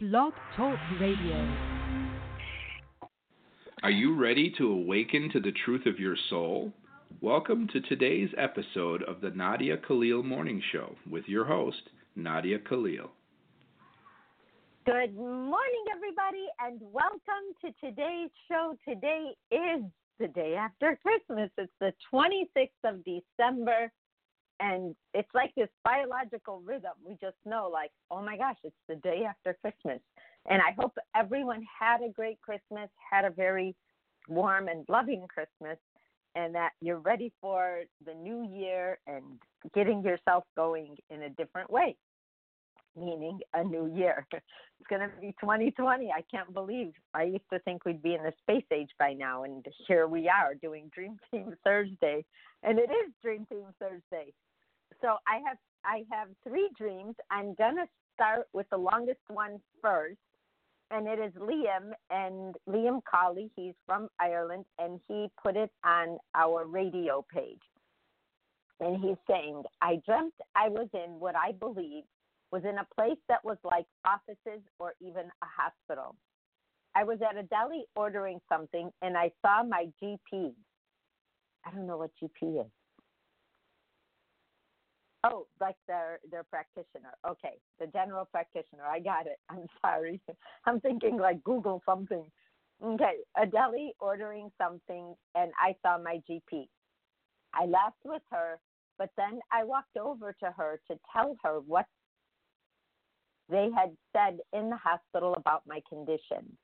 Blog 0.00 0.32
Talk 0.56 0.78
Radio. 1.00 1.56
Are 3.82 3.90
you 3.90 4.14
ready 4.14 4.54
to 4.56 4.70
awaken 4.70 5.28
to 5.32 5.40
the 5.40 5.50
truth 5.64 5.86
of 5.86 5.98
your 5.98 6.14
soul? 6.30 6.72
Welcome 7.20 7.66
to 7.72 7.80
today's 7.80 8.28
episode 8.38 9.02
of 9.02 9.20
the 9.20 9.30
Nadia 9.30 9.76
Khalil 9.76 10.22
Morning 10.22 10.62
Show 10.70 10.94
with 11.10 11.24
your 11.26 11.44
host, 11.44 11.82
Nadia 12.14 12.60
Khalil. 12.60 13.10
Good 14.86 15.16
morning, 15.16 15.84
everybody, 15.92 16.46
and 16.60 16.80
welcome 16.80 17.50
to 17.62 17.72
today's 17.84 18.30
show. 18.48 18.76
Today 18.88 19.34
is 19.50 19.82
the 20.20 20.28
day 20.28 20.54
after 20.54 20.96
Christmas. 21.02 21.50
It's 21.58 21.72
the 21.80 21.92
26th 22.14 22.68
of 22.84 23.04
December, 23.04 23.90
and 24.60 24.94
it's 25.14 25.28
like 25.34 25.54
this 25.56 25.68
biological 25.84 26.62
rhythm. 26.64 26.92
We 27.06 27.16
just 27.20 27.36
know, 27.44 27.70
like, 27.72 27.90
oh 28.10 28.22
my 28.22 28.36
gosh, 28.36 28.56
it's 28.64 28.74
the 28.88 28.96
day 28.96 29.22
after 29.28 29.56
Christmas. 29.60 30.00
And 30.48 30.60
I 30.60 30.74
hope 30.78 30.92
everyone 31.14 31.64
had 31.78 32.00
a 32.02 32.10
great 32.10 32.40
Christmas, 32.40 32.88
had 33.10 33.24
a 33.24 33.30
very 33.30 33.74
warm 34.28 34.68
and 34.68 34.84
loving 34.88 35.26
Christmas, 35.28 35.78
and 36.34 36.54
that 36.54 36.70
you're 36.80 36.98
ready 36.98 37.32
for 37.40 37.82
the 38.04 38.14
new 38.14 38.48
year 38.52 38.98
and 39.06 39.24
getting 39.74 40.02
yourself 40.02 40.44
going 40.56 40.96
in 41.10 41.22
a 41.22 41.30
different 41.30 41.70
way, 41.70 41.96
meaning 42.96 43.38
a 43.54 43.62
new 43.62 43.86
year. 43.94 44.26
It's 44.80 44.86
going 44.86 45.02
to 45.02 45.08
be 45.20 45.34
2020. 45.40 46.12
I 46.12 46.22
can't 46.30 46.54
believe 46.54 46.92
I 47.12 47.24
used 47.24 47.50
to 47.52 47.58
think 47.58 47.84
we'd 47.84 48.00
be 48.00 48.14
in 48.14 48.22
the 48.22 48.32
space 48.40 48.64
age 48.72 48.90
by 48.96 49.12
now, 49.12 49.42
and 49.42 49.66
here 49.88 50.06
we 50.06 50.28
are 50.28 50.54
doing 50.54 50.88
Dream 50.94 51.16
Theme 51.32 51.56
Thursday, 51.64 52.24
and 52.62 52.78
it 52.78 52.88
is 52.88 53.12
Dream 53.20 53.44
Theme 53.50 53.74
Thursday 53.80 54.32
so 55.00 55.16
I 55.26 55.40
have 55.46 55.58
I 55.84 56.04
have 56.10 56.28
three 56.46 56.70
dreams. 56.76 57.14
I'm 57.30 57.54
gonna 57.54 57.86
start 58.14 58.46
with 58.52 58.66
the 58.70 58.76
longest 58.76 59.20
one 59.28 59.60
first, 59.82 60.18
and 60.90 61.06
it 61.06 61.18
is 61.18 61.32
Liam 61.34 61.92
and 62.10 62.54
Liam 62.68 63.00
Colley. 63.08 63.50
He's 63.56 63.74
from 63.86 64.08
Ireland, 64.20 64.64
and 64.78 65.00
he 65.08 65.28
put 65.42 65.56
it 65.56 65.70
on 65.84 66.18
our 66.34 66.66
radio 66.66 67.24
page. 67.32 67.62
And 68.80 69.02
he's 69.02 69.16
saying, 69.28 69.62
I 69.82 70.00
dreamt 70.06 70.34
I 70.54 70.68
was 70.68 70.88
in 70.94 71.18
what 71.18 71.34
I 71.34 71.52
believe 71.52 72.04
was 72.50 72.62
in 72.64 72.78
a 72.78 72.86
place 72.94 73.18
that 73.28 73.44
was 73.44 73.58
like 73.64 73.86
offices 74.04 74.62
or 74.78 74.94
even 75.00 75.24
a 75.42 75.46
hospital. 75.46 76.16
I 76.94 77.04
was 77.04 77.18
at 77.28 77.36
a 77.36 77.42
deli 77.44 77.84
ordering 77.94 78.40
something, 78.48 78.90
and 79.02 79.16
I 79.16 79.30
saw 79.42 79.62
my 79.62 79.86
GP. 80.02 80.52
I 81.64 81.70
don't 81.70 81.86
know 81.86 81.98
what 81.98 82.10
GP 82.22 82.60
is. 82.60 82.70
Oh, 85.30 85.46
like 85.60 85.76
their 85.86 86.20
their 86.30 86.44
practitioner. 86.44 87.12
Okay, 87.28 87.58
the 87.78 87.86
general 87.88 88.24
practitioner. 88.24 88.84
I 88.84 89.00
got 89.00 89.26
it. 89.26 89.38
I'm 89.50 89.66
sorry. 89.82 90.20
I'm 90.64 90.80
thinking 90.80 91.18
like 91.18 91.42
Google 91.44 91.82
something. 91.86 92.24
Okay, 92.82 93.16
a 93.36 93.46
deli 93.46 93.92
ordering 94.00 94.50
something, 94.56 95.14
and 95.34 95.52
I 95.60 95.74
saw 95.82 95.98
my 95.98 96.20
GP. 96.30 96.68
I 97.52 97.66
laughed 97.66 98.04
with 98.04 98.22
her, 98.30 98.60
but 98.98 99.10
then 99.16 99.40
I 99.52 99.64
walked 99.64 99.96
over 99.96 100.34
to 100.40 100.50
her 100.56 100.80
to 100.88 100.98
tell 101.12 101.36
her 101.42 101.58
what 101.60 101.86
they 103.48 103.68
had 103.76 103.96
said 104.12 104.38
in 104.52 104.70
the 104.70 104.76
hospital 104.76 105.34
about 105.34 105.62
my 105.66 105.80
condition. 105.88 106.56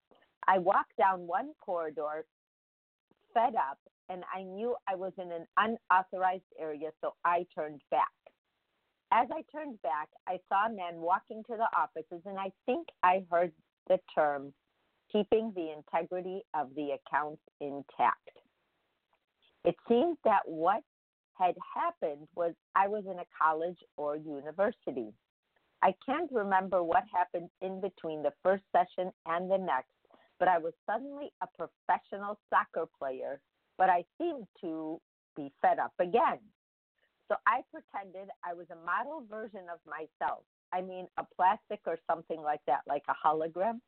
I 0.47 0.59
walked 0.59 0.97
down 0.99 1.27
one 1.27 1.53
corridor, 1.65 2.27
fed 3.33 3.55
up, 3.57 3.79
and 4.09 4.23
I 4.33 4.43
knew 4.43 4.77
I 4.89 4.95
was 4.95 5.13
in 5.19 5.33
an 5.33 5.47
unauthorized 5.57 6.43
area, 6.61 6.91
so 7.01 7.15
I 7.25 7.47
turned 7.55 7.81
back. 7.91 8.13
As 9.17 9.29
I 9.31 9.43
turned 9.53 9.81
back, 9.83 10.09
I 10.27 10.41
saw 10.49 10.69
men 10.69 10.97
walking 11.01 11.45
to 11.45 11.57
the 11.57 11.69
offices, 11.79 12.21
and 12.27 12.37
I 12.37 12.51
think 12.67 12.89
I 13.05 13.25
heard 13.31 13.53
the 13.89 14.01
term 14.13 14.53
keeping 15.13 15.53
the 15.55 15.73
integrity 15.73 16.43
of 16.53 16.75
the 16.75 16.99
accounts 16.99 17.41
intact. 17.61 18.31
It 19.65 19.77
seemed 19.89 20.19
that 20.25 20.41
what 20.47 20.83
had 21.35 21.55
happened 21.77 22.27
was 22.35 22.55
I 22.75 22.89
was 22.89 23.05
in 23.07 23.21
a 23.21 23.25
college 23.41 23.79
or 23.97 24.17
university. 24.17 25.13
I 25.81 25.95
can't 26.05 26.33
remember 26.33 26.83
what 26.83 27.05
happened 27.15 27.51
in 27.63 27.81
between 27.81 28.21
the 28.21 28.33
first 28.43 28.65
session 28.73 29.13
and 29.27 29.49
the 29.49 29.59
next, 29.59 29.93
but 30.41 30.49
I 30.49 30.59
was 30.59 30.73
suddenly 30.91 31.31
a 31.41 31.47
professional 31.57 32.41
soccer 32.51 32.89
player, 32.99 33.41
but 33.79 33.89
I 33.91 34.05
seemed 34.19 34.49
to 34.63 35.01
be 35.37 35.53
fed 35.63 35.79
up 35.79 35.93
again. 36.01 36.41
So 37.29 37.37
I 37.47 37.63
pretended 37.71 38.29
I 38.45 38.53
was 38.53 38.67
a 38.71 38.87
model 38.87 39.25
version 39.31 39.67
of 39.73 39.79
myself. 39.87 40.43
I 40.73 40.83
mean, 40.83 41.07
a 41.19 41.25
plastic 41.37 41.81
or 41.87 41.99
something 42.11 42.43
like 42.43 42.61
that, 42.67 42.81
like 42.87 43.05
a 43.09 43.27
hologram. 43.27 43.81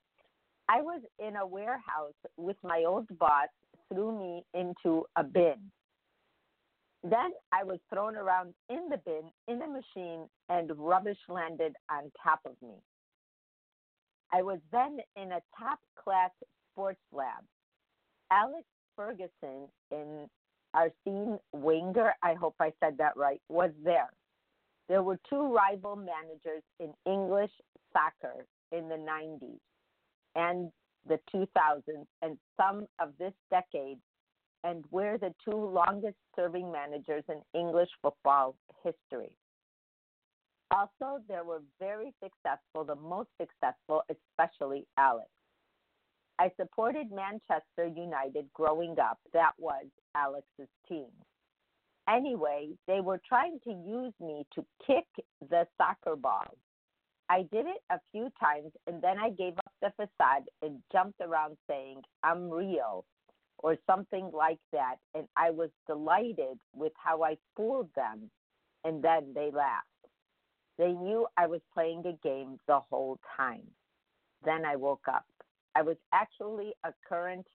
I 0.69 0.81
was 0.81 1.01
in 1.19 1.37
a 1.37 1.47
warehouse 1.47 2.15
with 2.37 2.57
my 2.63 2.85
old 2.87 3.07
boss, 3.19 3.49
threw 3.93 4.19
me 4.19 4.43
into 4.55 5.05
a 5.17 5.23
bin. 5.23 5.71
Then 7.03 7.33
I 7.53 7.63
was 7.63 7.79
thrown 7.93 8.17
around 8.17 8.55
in 8.69 8.89
the 8.89 8.99
bin, 9.05 9.31
in 9.47 9.63
a 9.63 9.69
machine, 9.69 10.29
and 10.49 10.71
rubbish 10.77 11.19
landed 11.29 11.75
on 11.91 12.11
top 12.23 12.41
of 12.45 12.53
me. 12.63 12.75
I 14.33 14.43
was 14.43 14.59
then 14.73 14.99
in 15.17 15.33
a 15.33 15.41
top 15.57 15.79
class 16.03 16.31
sports 16.73 17.01
lab. 17.13 17.45
Alex 18.33 18.65
Ferguson 18.97 19.69
in 19.93 20.29
Arsene 20.77 21.39
Wenger, 21.53 22.13
I 22.23 22.35
hope 22.35 22.55
I 22.61 22.73
said 22.81 22.99
that 22.99 23.17
right, 23.17 23.41
was 23.49 23.71
there. 23.83 24.11
There 24.89 25.03
were 25.03 25.19
two 25.29 25.53
rival 25.53 25.97
managers 25.97 26.63
in 26.79 26.93
English 27.11 27.51
soccer 27.93 28.45
in 28.71 28.89
the 28.89 28.97
90s 28.97 29.59
and 30.35 30.71
the 31.09 31.19
2000s 31.35 32.07
and 32.23 32.37
some 32.57 32.87
of 33.01 33.13
this 33.19 33.33
decade, 33.51 33.99
and 34.65 34.85
we're 34.91 35.19
the 35.19 35.35
two 35.49 35.57
longest 35.57 36.17
serving 36.37 36.71
managers 36.71 37.25
in 37.29 37.41
English 37.59 37.89
football 38.03 38.55
history. 38.85 39.33
Also, 40.71 41.23
there 41.29 41.45
were 41.45 41.63
very 41.79 42.13
successful, 42.23 42.85
the 42.85 42.97
most 42.97 43.29
successful, 43.41 44.03
especially 44.11 44.87
Alex. 44.99 45.29
I 46.39 46.51
supported 46.61 47.11
Manchester 47.11 47.87
United 47.87 48.47
growing 48.53 48.97
up. 48.99 49.19
That 49.33 49.53
was 49.59 49.87
Alex's 50.15 50.69
team. 50.89 51.09
Anyway, 52.09 52.69
they 52.87 53.01
were 53.01 53.21
trying 53.27 53.59
to 53.65 53.71
use 53.71 54.13
me 54.21 54.47
to 54.55 54.65
kick 54.87 55.07
the 55.51 55.67
soccer 55.77 56.15
ball. 56.15 56.55
I 57.29 57.43
did 57.51 57.67
it 57.67 57.83
a 57.91 57.99
few 58.13 58.29
times 58.39 58.71
and 58.87 59.03
then 59.03 59.19
I 59.19 59.31
gave 59.31 59.55
up 59.59 59.73
the 59.83 59.93
facade 59.97 60.45
and 60.63 60.79
jumped 60.93 61.21
around 61.21 61.57
saying, 61.69 62.03
I'm 62.23 62.49
real, 62.49 63.05
or 63.59 63.77
something 63.87 64.31
like 64.33 64.61
that. 64.73 64.97
And 65.15 65.27
I 65.37 65.51
was 65.51 65.71
delighted 65.89 66.59
with 66.75 66.93
how 66.97 67.25
I 67.25 67.37
fooled 67.57 67.89
them. 67.97 68.31
And 68.85 69.03
then 69.03 69.33
they 69.35 69.51
laughed. 69.53 69.87
They 70.79 70.93
knew 70.93 71.27
I 71.37 71.47
was 71.47 71.61
playing 71.75 72.05
a 72.07 72.13
game 72.27 72.59
the 72.69 72.81
whole 72.91 73.19
time. 73.37 73.63
Then 74.45 74.65
I 74.65 74.77
woke 74.77 75.09
up. 75.09 75.25
I 75.77 75.83
was 75.83 75.97
actually 76.15 76.73
a 76.85 76.93
current 77.07 77.47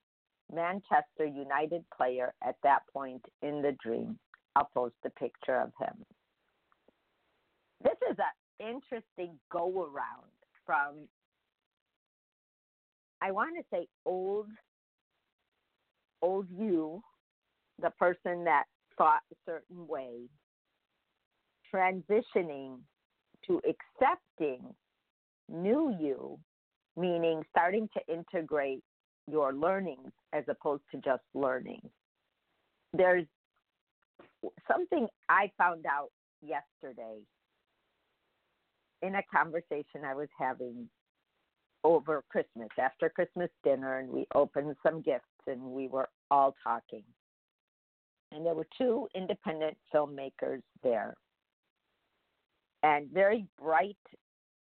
Manchester 0.54 1.26
United 1.26 1.84
player 1.96 2.32
at 2.46 2.54
that 2.62 2.82
point 2.92 3.24
in 3.42 3.62
the 3.62 3.76
dream. 3.82 4.16
I'll 4.54 4.68
post 4.72 4.94
a 5.04 5.10
picture 5.10 5.56
of 5.56 5.72
him. 5.80 6.04
This 7.82 7.96
is 8.08 8.16
an 8.18 8.74
interesting 8.74 9.40
go 9.50 9.66
around 9.66 10.30
from, 10.64 11.08
I 13.20 13.32
want 13.32 13.56
to 13.56 13.64
say, 13.72 13.88
old, 14.06 14.46
old 16.20 16.46
you, 16.56 17.02
the 17.80 17.90
person 17.90 18.44
that 18.44 18.64
thought 18.96 19.22
a 19.32 19.36
certain 19.44 19.88
way, 19.88 20.28
transitioning 21.74 22.78
to 23.48 23.60
accepting 23.66 24.60
new 25.48 25.96
you 25.98 26.38
meaning 26.96 27.42
starting 27.50 27.88
to 27.94 28.12
integrate 28.12 28.82
your 29.30 29.52
learnings 29.52 30.10
as 30.32 30.44
opposed 30.48 30.82
to 30.92 30.98
just 30.98 31.22
learning. 31.34 31.80
There's 32.92 33.26
something 34.70 35.06
I 35.28 35.50
found 35.56 35.86
out 35.86 36.10
yesterday 36.42 37.18
in 39.02 39.14
a 39.14 39.22
conversation 39.34 40.04
I 40.04 40.14
was 40.14 40.28
having 40.38 40.88
over 41.84 42.22
Christmas, 42.28 42.68
after 42.78 43.08
Christmas 43.08 43.50
dinner, 43.64 43.98
and 43.98 44.08
we 44.08 44.26
opened 44.34 44.76
some 44.86 45.02
gifts 45.02 45.24
and 45.46 45.60
we 45.60 45.88
were 45.88 46.08
all 46.30 46.54
talking. 46.62 47.02
And 48.30 48.46
there 48.46 48.54
were 48.54 48.68
two 48.78 49.08
independent 49.14 49.76
filmmakers 49.94 50.62
there, 50.82 51.14
and 52.82 53.10
very 53.12 53.46
bright 53.60 53.96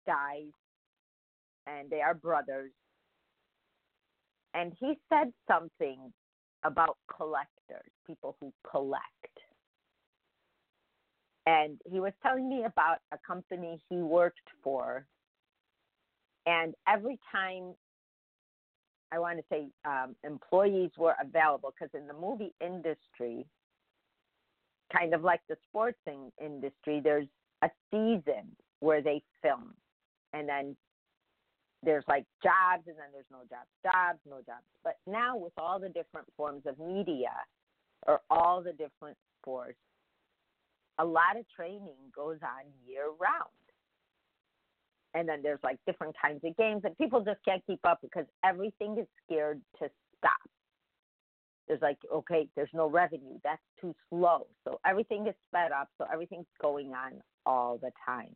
guys 0.08 0.52
and 1.70 1.90
they 1.92 2.02
are 2.02 2.16
brothers. 2.16 2.72
And 4.56 4.74
he 4.80 4.96
said 5.10 5.34
something 5.48 6.14
about 6.66 6.98
collectors, 7.16 7.92
people 8.08 8.36
who 8.40 8.54
collect. 8.70 9.04
And 11.46 11.80
he 11.92 12.00
was 12.00 12.14
telling 12.24 12.50
me 12.50 12.66
about 12.66 13.00
a 13.14 13.18
company 13.28 13.82
he 13.90 13.98
worked 13.98 14.50
for 14.64 15.06
And 16.46 16.76
every 16.88 17.20
time 17.32 17.76
I 19.12 19.20
want 19.20 19.40
to 19.40 19.46
say 19.52 19.68
um, 19.86 20.16
employees 20.24 20.92
were 20.98 21.16
available, 21.22 21.74
because 21.78 21.94
in 22.00 22.08
the 22.08 22.14
movie 22.14 22.54
industry, 22.62 23.46
kind 24.96 25.14
of 25.14 25.24
like 25.24 25.42
the 25.50 25.58
sports 25.70 26.00
industry, 26.44 27.02
there's 27.04 27.28
a 27.64 27.70
season 27.92 28.56
where 28.80 29.02
they 29.02 29.22
film, 29.44 29.74
and 30.34 30.50
then 30.50 30.76
there's 31.84 32.04
like 32.08 32.26
jobs, 32.44 32.84
and 32.88 32.98
then 32.98 33.08
there's 33.14 33.30
no 33.32 33.40
jobs, 33.50 33.70
jobs, 33.84 34.20
no 34.28 34.38
jobs. 34.38 34.66
But 34.84 34.98
now 35.08 35.38
with 35.38 35.54
all 35.58 35.80
the 35.80 35.90
different 35.90 36.28
forms 36.36 36.64
of 36.66 36.78
media, 36.80 37.32
or 38.08 38.22
all 38.30 38.62
the 38.62 38.72
different 38.72 39.18
sports, 39.42 39.78
a 41.00 41.06
lot 41.06 41.38
of 41.38 41.46
training 41.56 41.96
goes 42.16 42.38
on 42.44 42.72
year 42.86 43.06
round. 43.20 43.50
And 45.14 45.28
then 45.28 45.42
there's 45.42 45.60
like 45.64 45.78
different 45.88 46.16
kinds 46.22 46.42
of 46.44 46.56
games, 46.58 46.82
and 46.84 46.98
people 46.98 47.22
just 47.24 47.40
can't 47.44 47.64
keep 47.66 47.80
up 47.84 48.00
because 48.02 48.26
everything 48.46 48.98
is 49.00 49.08
scared 49.26 49.62
to 49.80 49.90
stop. 50.18 50.50
There's 51.68 51.82
like, 51.82 51.98
okay, 52.14 52.48
there's 52.56 52.70
no 52.74 52.90
revenue. 52.90 53.40
That's 53.44 53.62
too 53.80 53.96
slow. 54.10 54.48
So 54.66 54.80
everything 54.86 55.28
is 55.28 55.36
sped 55.50 55.72
up. 55.72 55.88
So 55.98 56.06
everything's 56.12 56.48
going 56.62 56.94
on 56.94 57.22
all 57.46 57.78
the 57.78 57.92
time. 58.06 58.36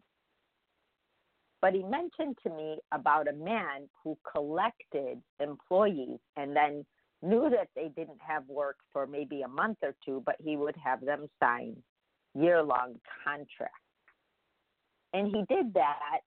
But 1.63 1.73
he 1.73 1.83
mentioned 1.83 2.37
to 2.43 2.49
me 2.49 2.79
about 2.91 3.29
a 3.29 3.31
man 3.31 3.87
who 4.03 4.17
collected 4.29 5.21
employees 5.39 6.19
and 6.35 6.53
then 6.53 6.85
knew 7.21 7.49
that 7.51 7.69
they 7.73 7.87
didn't 7.95 8.19
have 8.19 8.45
work 8.49 8.75
for 8.91 9.07
maybe 9.07 9.43
a 9.43 9.47
month 9.47 9.77
or 9.81 9.95
two, 10.05 10.21
but 10.25 10.35
he 10.43 10.57
would 10.57 10.75
have 10.75 10.99
them 10.99 11.29
sign 11.41 11.77
year 12.35 12.61
long 12.61 12.95
contracts. 13.23 13.77
And 15.13 15.27
he 15.27 15.45
did 15.47 15.73
that 15.75 16.19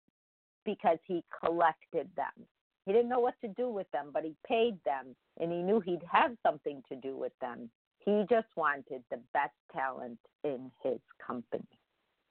because 0.65 0.99
he 1.05 1.25
collected 1.45 2.09
them. 2.15 2.47
He 2.87 2.93
didn't 2.93 3.09
know 3.09 3.19
what 3.19 3.35
to 3.41 3.49
do 3.49 3.69
with 3.69 3.91
them, 3.91 4.11
but 4.15 4.23
he 4.23 4.37
paid 4.47 4.79
them 4.85 5.17
and 5.41 5.51
he 5.51 5.63
knew 5.63 5.81
he'd 5.81 6.05
have 6.09 6.37
something 6.47 6.81
to 6.89 6.95
do 6.95 7.17
with 7.17 7.33
them. 7.41 7.69
He 7.99 8.23
just 8.31 8.47
wanted 8.57 9.03
the 9.11 9.19
best 9.33 9.57
talent 9.73 10.21
in 10.45 10.71
his 10.85 11.01
company. 11.27 11.67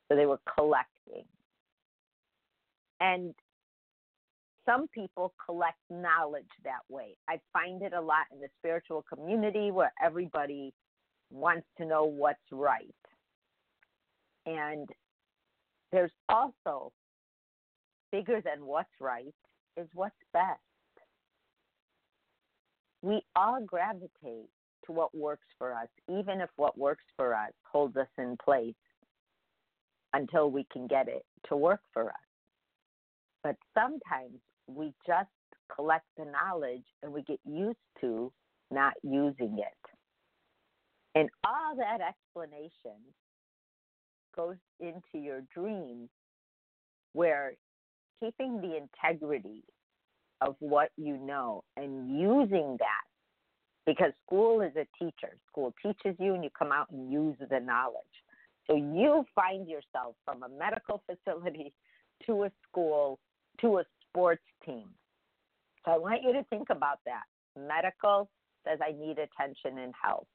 So 0.08 0.16
they 0.16 0.26
were 0.26 0.40
collecting. 0.58 1.26
And 3.04 3.36
some 4.66 4.88
people 4.88 5.34
collect 5.46 5.78
knowledge 5.90 6.48
that 6.64 6.80
way. 6.88 7.18
I 7.28 7.40
find 7.52 7.82
it 7.82 7.92
a 7.92 8.00
lot 8.00 8.26
in 8.32 8.40
the 8.40 8.48
spiritual 8.60 9.04
community 9.14 9.72
where 9.72 9.92
everybody 10.02 10.74
wants 11.30 11.68
to 11.78 11.86
know 11.86 12.06
what's 12.06 12.40
right. 12.50 12.96
And 14.46 14.88
there's 15.92 16.14
also 16.30 16.94
bigger 18.14 18.42
than 18.42 18.66
what's 18.66 18.90
right 19.02 19.34
is 19.76 19.88
what's 19.94 20.16
best. 20.32 20.60
We 23.02 23.22
all 23.36 23.60
gravitate 23.66 24.50
to 24.86 24.92
what 24.94 25.14
works 25.14 25.48
for 25.58 25.74
us, 25.74 25.90
even 26.08 26.40
if 26.40 26.50
what 26.56 26.78
works 26.78 27.04
for 27.18 27.36
us 27.36 27.52
holds 27.70 27.98
us 27.98 28.08
in 28.18 28.38
place 28.44 28.76
until 30.14 30.50
we 30.50 30.66
can 30.72 30.88
get 30.88 31.10
it 31.10 31.26
to 31.50 31.58
work 31.58 31.82
for 31.92 32.10
us. 32.10 32.32
But 33.44 33.57
sometimes 33.74 34.40
we 34.68 34.94
just 35.06 35.30
collect 35.74 36.06
the 36.18 36.25
knowledge 36.25 36.86
and 37.01 37.12
we 37.12 37.24
get 37.24 37.40
used 37.45 37.78
to 38.01 38.31
not 38.72 38.94
using 39.04 39.60
it. 39.60 39.90
And 41.16 41.30
all 41.45 41.75
that 41.75 42.00
explanation 42.01 43.00
goes 44.36 44.56
into 44.80 45.24
your 45.24 45.42
dream 45.54 46.10
where 47.13 47.54
keeping 48.19 48.62
the 48.62 48.78
integrity 48.78 49.63
of 50.42 50.56
what 50.60 50.90
you 50.98 51.18
know 51.18 51.63
and 51.78 52.19
using 52.19 52.78
that 52.80 53.04
because 53.86 54.12
school 54.25 54.62
is 54.62 54.72
a 54.75 54.88
teacher. 54.98 55.38
School 55.50 55.74
teaches 55.84 56.16
you 56.19 56.34
and 56.34 56.44
you 56.44 56.50
come 56.57 56.72
out 56.72 56.90
and 56.92 57.12
use 57.12 57.36
the 57.40 57.60
knowledge. 57.60 57.98
So 58.68 58.75
you 58.75 59.25
find 59.36 59.68
yourself 59.68 60.16
from 60.25 60.44
a 60.44 60.50
medical 60.50 61.04
facility 61.25 61.74
to 62.25 62.44
a 62.44 62.51
school 62.68 63.19
to 63.62 63.78
a 63.78 63.84
sports 64.08 64.44
team. 64.66 64.90
So 65.86 65.92
I 65.92 65.98
want 65.98 66.22
you 66.24 66.34
to 66.34 66.44
think 66.50 66.70
about 66.70 67.00
that. 67.06 67.24
Medical 67.58 68.30
says 68.66 68.80
I 68.82 68.92
need 68.92 69.18
attention 69.20 69.80
and 69.80 69.94
help. 70.02 70.28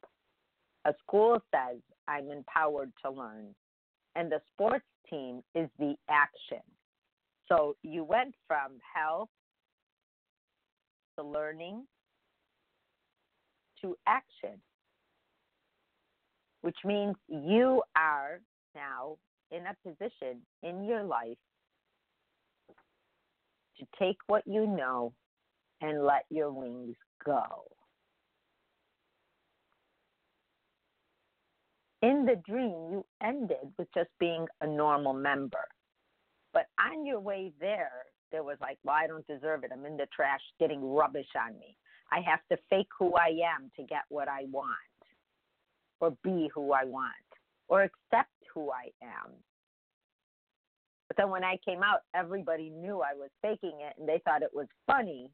A 0.85 0.95
school 1.01 1.43
says 1.55 1.81
I'm 2.07 2.31
empowered 2.31 2.93
to 3.05 3.11
learn. 3.11 3.55
And 4.15 4.31
the 4.31 4.41
sports 4.53 4.85
team 5.09 5.43
is 5.55 5.69
the 5.79 5.95
action. 6.09 6.63
So 7.49 7.77
you 7.83 8.05
went 8.05 8.35
from 8.47 8.79
help 8.95 9.31
to 11.19 11.25
learning 11.25 11.85
to 13.83 13.97
action, 14.07 14.61
which 16.63 16.77
means 16.85 17.17
you 17.29 17.83
are 17.97 18.41
now 18.75 19.17
in 19.51 19.63
a 19.67 19.77
position 19.89 20.43
in 20.63 20.85
your 20.85 21.05
life 21.05 21.39
to 23.79 23.87
take 23.99 24.19
what 24.27 24.43
you 24.47 24.67
know 24.67 25.13
and 25.81 26.05
let 26.05 26.25
your 26.31 26.51
wings 26.51 26.97
go. 27.25 27.65
In 32.03 32.25
the 32.25 32.41
dream, 32.49 32.91
you 32.91 33.05
ended 33.23 33.73
with 33.77 33.89
just 33.93 34.11
being 34.21 34.47
a 34.61 34.67
normal 34.67 35.13
member. 35.13 35.65
But 36.53 36.67
on 36.81 37.05
your 37.05 37.21
way 37.21 37.53
there, 37.61 38.05
there 38.31 38.45
was 38.45 38.57
like, 38.61 38.79
well, 38.85 38.97
I 38.97 39.07
don't 39.07 39.27
deserve 39.27 39.65
it. 39.65 39.71
I'm 39.73 39.85
in 39.85 39.97
the 39.97 40.07
trash 40.15 40.41
getting 40.61 40.83
rubbish 40.83 41.27
on 41.37 41.59
me. 41.59 41.77
I 42.13 42.21
have 42.21 42.41
to 42.51 42.59
fake 42.71 42.89
who 42.99 43.15
I 43.17 43.29
am 43.29 43.71
to 43.77 43.83
get 43.83 44.03
what 44.09 44.29
I 44.29 44.45
want, 44.51 44.73
or 46.01 46.17
be 46.23 46.51
who 46.55 46.73
I 46.73 46.85
want, 46.85 47.13
or 47.69 47.83
accept 47.83 48.31
who 48.55 48.71
I 48.71 48.91
am. 49.05 49.33
But 51.09 51.17
then 51.17 51.31
when 51.31 51.45
I 51.45 51.59
came 51.65 51.83
out, 51.83 52.01
everybody 52.15 52.71
knew 52.71 53.01
I 53.01 53.15
was 53.15 53.31
faking 53.43 53.81
it 53.81 53.95
and 53.99 54.09
they 54.09 54.21
thought 54.25 54.43
it 54.43 54.51
was 54.53 54.67
funny. 54.87 55.31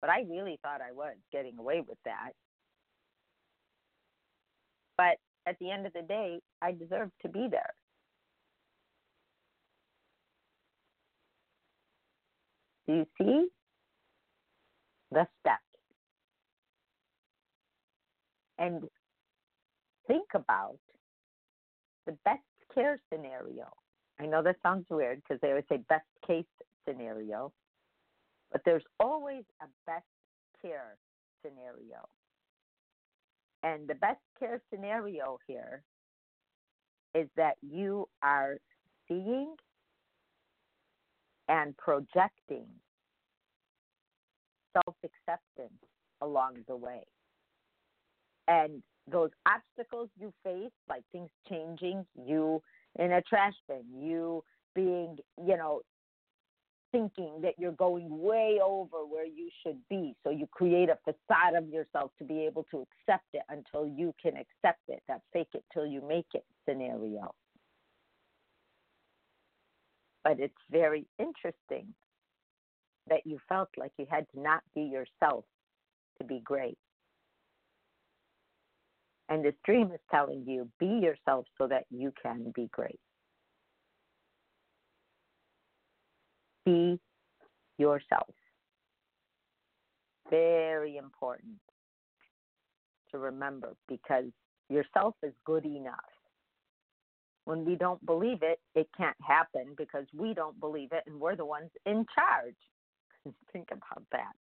But 0.00 0.10
I 0.10 0.24
really 0.28 0.58
thought 0.62 0.80
I 0.82 0.92
was 0.92 1.16
getting 1.32 1.58
away 1.58 1.82
with 1.86 1.98
that. 2.04 2.30
But 4.98 5.16
at 5.46 5.58
the 5.58 5.70
end 5.70 5.86
of 5.86 5.92
the 5.92 6.02
day, 6.02 6.40
I 6.60 6.72
deserved 6.72 7.12
to 7.22 7.28
be 7.28 7.48
there. 7.50 7.74
Do 12.86 12.94
you 12.94 13.06
see 13.18 13.48
the 15.10 15.26
steps? 15.40 15.62
And 18.58 18.84
think 20.06 20.28
about 20.34 20.78
the 22.06 22.16
best 22.24 22.40
care 22.74 23.00
scenario. 23.12 23.70
I 24.20 24.26
know 24.26 24.42
that 24.42 24.56
sounds 24.62 24.86
weird 24.90 25.22
because 25.22 25.40
they 25.40 25.48
always 25.48 25.64
say 25.68 25.78
best 25.88 26.06
case 26.26 26.44
scenario, 26.88 27.52
but 28.50 28.62
there's 28.64 28.84
always 28.98 29.44
a 29.60 29.66
best 29.86 30.06
care 30.62 30.96
scenario. 31.42 32.08
And 33.62 33.88
the 33.88 33.94
best 33.94 34.20
care 34.38 34.60
scenario 34.72 35.38
here 35.46 35.82
is 37.14 37.28
that 37.36 37.54
you 37.62 38.08
are 38.22 38.58
seeing 39.08 39.54
and 41.48 41.76
projecting 41.76 42.66
self 44.72 44.96
acceptance 45.04 45.82
along 46.20 46.56
the 46.68 46.76
way. 46.76 47.02
And 48.48 48.82
those 49.10 49.30
obstacles 49.46 50.08
you 50.18 50.32
face, 50.44 50.72
like 50.88 51.02
things 51.12 51.30
changing, 51.48 52.04
you 52.14 52.62
in 52.98 53.12
a 53.12 53.22
trash 53.22 53.54
bin, 53.68 53.84
you 53.94 54.42
being, 54.74 55.16
you 55.44 55.56
know, 55.56 55.80
thinking 56.92 57.40
that 57.42 57.54
you're 57.58 57.72
going 57.72 58.06
way 58.08 58.58
over 58.64 59.04
where 59.06 59.26
you 59.26 59.50
should 59.62 59.78
be. 59.90 60.14
So 60.24 60.30
you 60.30 60.46
create 60.50 60.88
a 60.88 60.98
facade 61.04 61.54
of 61.54 61.68
yourself 61.68 62.10
to 62.18 62.24
be 62.24 62.46
able 62.46 62.64
to 62.70 62.86
accept 62.86 63.26
it 63.34 63.42
until 63.48 63.86
you 63.86 64.14
can 64.22 64.34
accept 64.36 64.80
it. 64.88 65.02
That 65.08 65.20
fake 65.32 65.48
it 65.54 65.64
till 65.72 65.86
you 65.86 66.02
make 66.06 66.26
it 66.34 66.44
scenario. 66.68 67.32
But 70.24 70.40
it's 70.40 70.54
very 70.70 71.06
interesting 71.18 71.94
that 73.08 73.20
you 73.24 73.38
felt 73.48 73.68
like 73.76 73.92
you 73.98 74.06
had 74.10 74.26
to 74.34 74.40
not 74.40 74.62
be 74.74 74.82
yourself 74.82 75.44
to 76.18 76.24
be 76.24 76.40
great. 76.42 76.78
And 79.28 79.44
this 79.44 79.54
dream 79.64 79.90
is 79.92 80.00
telling 80.10 80.44
you 80.46 80.68
be 80.78 80.86
yourself 80.86 81.46
so 81.58 81.66
that 81.66 81.84
you 81.90 82.12
can 82.22 82.52
be 82.54 82.68
great. 82.72 83.00
Be 86.64 86.98
yourself. 87.78 88.34
Very 90.30 90.96
important 90.96 91.54
to 93.10 93.18
remember 93.18 93.74
because 93.88 94.24
yourself 94.68 95.14
is 95.22 95.32
good 95.44 95.64
enough. 95.64 95.94
When 97.44 97.64
we 97.64 97.76
don't 97.76 98.04
believe 98.04 98.38
it, 98.42 98.58
it 98.74 98.88
can't 98.96 99.16
happen 99.26 99.74
because 99.76 100.06
we 100.12 100.34
don't 100.34 100.58
believe 100.58 100.88
it 100.92 101.04
and 101.06 101.20
we're 101.20 101.36
the 101.36 101.44
ones 101.44 101.70
in 101.84 102.04
charge. 102.14 102.56
think 103.52 103.68
about 103.70 104.02
that. 104.12 104.34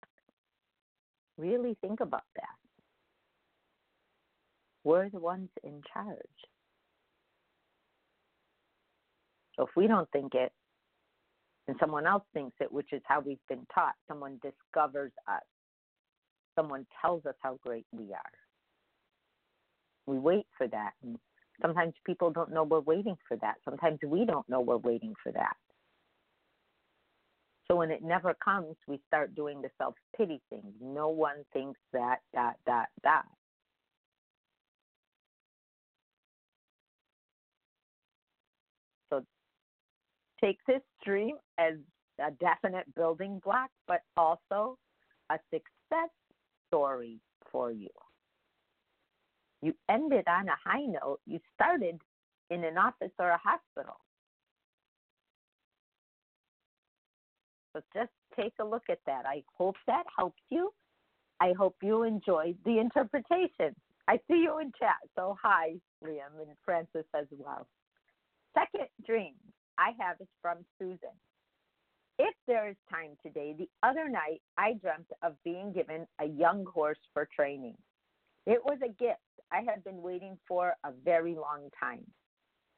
Really 1.37 1.77
think 1.81 2.01
about 2.01 2.25
that. 2.37 2.64
We're 4.85 5.09
the 5.09 5.19
ones 5.19 5.49
in 5.63 5.81
charge. 5.93 6.19
So 9.57 9.65
if 9.65 9.71
we 9.77 9.87
don't 9.87 10.11
think 10.11 10.35
it, 10.35 10.53
and 11.67 11.77
someone 11.81 12.07
else 12.07 12.25
thinks 12.35 12.55
it, 12.61 12.71
which 12.71 12.93
is 12.93 13.01
how 13.07 13.21
we've 13.21 13.39
been 13.49 13.67
taught, 13.75 13.95
someone 14.07 14.39
discovers 14.43 15.13
us, 15.27 15.43
someone 16.55 16.87
tells 17.01 17.25
us 17.25 17.35
how 17.41 17.59
great 17.63 17.87
we 17.93 18.13
are. 18.13 18.33
We 20.07 20.19
wait 20.19 20.47
for 20.59 20.69
that. 20.69 20.91
And 21.03 21.19
sometimes 21.63 21.95
people 22.05 22.31
don't 22.31 22.53
know 22.53 22.65
we're 22.65 22.81
waiting 22.81 23.17
for 23.27 23.39
that. 23.39 23.55
Sometimes 23.65 23.99
we 24.07 24.27
don't 24.27 24.47
know 24.49 24.61
we're 24.61 24.77
waiting 24.77 25.15
for 25.23 25.33
that. 25.33 25.57
So 27.67 27.77
when 27.77 27.91
it 27.91 28.03
never 28.03 28.35
comes, 28.35 28.77
we 28.87 29.01
start 29.07 29.35
doing 29.35 29.63
the 29.63 29.71
self 29.79 29.95
pity 30.17 30.43
thing. 30.51 30.75
No 30.83 31.09
one 31.09 31.45
thinks 31.55 31.81
that, 31.95 32.19
that, 32.35 32.57
that, 32.67 32.89
that. 33.05 33.25
Take 40.45 40.59
this 40.67 40.83
dream 41.05 41.37
as 41.59 41.75
a 42.21 42.31
definite 42.33 42.93
building 42.95 43.41
block, 43.45 43.71
but 43.89 44.03
also 44.17 44.79
a 45.31 45.39
success 45.51 46.11
story 46.69 47.19
for 47.51 47.73
you. 47.73 47.89
You 49.63 49.75
ended 49.91 50.25
on 50.29 50.49
a 50.49 50.57
high 50.63 50.85
note. 50.85 51.21
You 51.27 51.41
started 51.55 51.99
in 52.51 52.65
an 52.65 52.77
office 52.77 53.13
or 53.19 53.31
a 53.31 53.39
hospital. 53.43 53.97
So 57.73 57.83
just 57.95 58.11
take 58.39 58.53
a 58.61 58.65
look 58.65 58.85
at 58.91 58.99
that. 59.07 59.25
I 59.27 59.43
hope 59.57 59.77
that 59.87 60.05
helps 60.17 60.43
you. 60.51 60.71
I 61.41 61.53
hope 61.59 61.77
you 61.83 62.03
enjoyed 62.03 62.57
the 62.65 62.79
interpretation. 62.79 63.75
I 64.07 64.19
see 64.29 64.43
you 64.43 64.59
in 64.61 64.71
chat. 64.79 64.99
So 65.17 65.37
hi, 65.43 65.75
Liam 66.05 66.39
and 66.41 66.57
Francis 66.65 67.07
as 67.19 67.27
well. 67.39 67.67
Second 68.55 68.89
dream 69.05 69.35
I 69.79 69.91
have 69.99 70.21
is 70.21 70.29
from 70.41 70.59
Susan. 70.79 71.15
If 72.19 72.35
there 72.47 72.69
is 72.69 72.77
time 72.89 73.17
today, 73.23 73.55
the 73.59 73.69
other 73.83 74.09
night 74.09 74.41
I 74.57 74.75
dreamt 74.75 75.11
of 75.23 75.35
being 75.45 75.73
given 75.73 76.07
a 76.21 76.27
young 76.27 76.65
horse 76.65 76.99
for 77.13 77.29
training. 77.35 77.77
It 78.47 78.61
was 78.65 78.79
a 78.85 78.89
gift 78.89 79.21
I 79.51 79.63
had 79.69 79.83
been 79.85 80.01
waiting 80.03 80.39
for 80.47 80.75
a 80.85 80.93
very 81.05 81.35
long 81.35 81.71
time. 81.79 82.05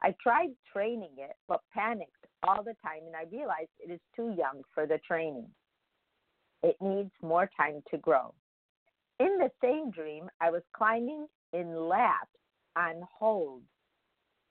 I 0.02 0.14
tried 0.22 0.50
training 0.72 1.12
it, 1.18 1.36
but 1.48 1.60
panicked 1.72 2.26
all 2.42 2.62
the 2.62 2.76
time, 2.82 3.02
and 3.06 3.16
I 3.16 3.24
realized 3.30 3.70
it 3.78 3.90
is 3.90 4.00
too 4.14 4.34
young 4.36 4.62
for 4.74 4.86
the 4.86 4.98
training. 5.06 5.48
It 6.62 6.76
needs 6.80 7.10
more 7.22 7.50
time 7.56 7.82
to 7.90 7.98
grow. 7.98 8.34
In 9.18 9.38
the 9.38 9.50
same 9.62 9.90
dream, 9.90 10.28
I 10.40 10.50
was 10.50 10.62
climbing 10.76 11.26
in 11.52 11.88
laps 11.88 12.28
on 12.76 13.02
holds 13.18 13.64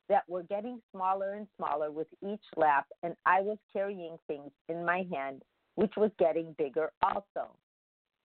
that 0.09 0.23
were 0.27 0.43
getting 0.43 0.81
smaller 0.91 1.33
and 1.33 1.47
smaller 1.57 1.91
with 1.91 2.07
each 2.23 2.43
lap, 2.55 2.85
and 3.03 3.15
I 3.25 3.41
was 3.41 3.57
carrying 3.73 4.17
things 4.27 4.51
in 4.69 4.85
my 4.85 5.05
hand, 5.11 5.41
which 5.75 5.93
was 5.97 6.11
getting 6.19 6.55
bigger 6.57 6.91
also. 7.01 7.55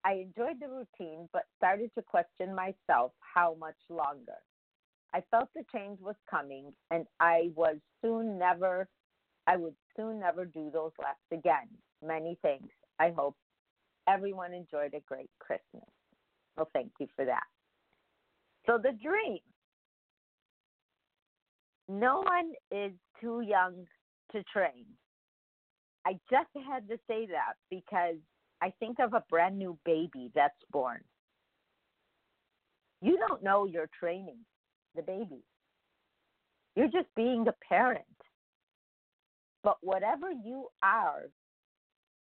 I 0.04 0.12
enjoyed 0.14 0.60
the 0.60 0.68
routine, 0.68 1.28
but 1.32 1.42
started 1.56 1.90
to 1.96 2.02
question 2.02 2.54
myself 2.54 3.12
how 3.20 3.56
much 3.58 3.76
longer. 3.88 4.38
I 5.12 5.22
felt 5.30 5.48
the 5.54 5.64
change 5.74 6.00
was 6.00 6.14
coming, 6.30 6.72
and 6.90 7.06
I 7.18 7.50
was 7.54 7.76
soon 8.02 8.38
never, 8.38 8.88
I 9.46 9.56
would 9.56 9.74
soon 9.96 10.20
never 10.20 10.44
do 10.44 10.70
those 10.72 10.92
laps 11.02 11.18
again. 11.32 11.68
Many 12.02 12.38
thanks. 12.42 12.74
I 12.98 13.10
hope 13.10 13.36
everyone 14.08 14.54
enjoyed 14.54 14.94
a 14.94 15.00
great 15.00 15.30
Christmas. 15.38 15.88
Well, 16.56 16.70
thank 16.72 16.92
you 17.00 17.08
for 17.16 17.24
that. 17.24 17.42
So, 18.66 18.78
the 18.78 18.92
dream 19.02 19.40
no 21.90 22.22
one 22.22 22.52
is 22.70 22.92
too 23.20 23.40
young 23.40 23.84
to 24.30 24.42
train. 24.44 24.84
I 26.06 26.12
just 26.30 26.48
had 26.66 26.88
to 26.88 26.96
say 27.08 27.26
that 27.26 27.54
because 27.68 28.16
I 28.62 28.72
think 28.78 29.00
of 29.00 29.12
a 29.12 29.24
brand 29.28 29.58
new 29.58 29.76
baby 29.84 30.30
that's 30.34 30.54
born. 30.70 31.00
You 33.02 33.18
don't 33.18 33.42
know 33.42 33.64
you're 33.64 33.90
training 33.98 34.38
the 34.94 35.02
baby. 35.02 35.42
You're 36.76 36.86
just 36.86 37.08
being 37.16 37.46
a 37.48 37.54
parent. 37.68 38.04
But 39.64 39.76
whatever 39.82 40.30
you 40.30 40.68
are 40.82 41.24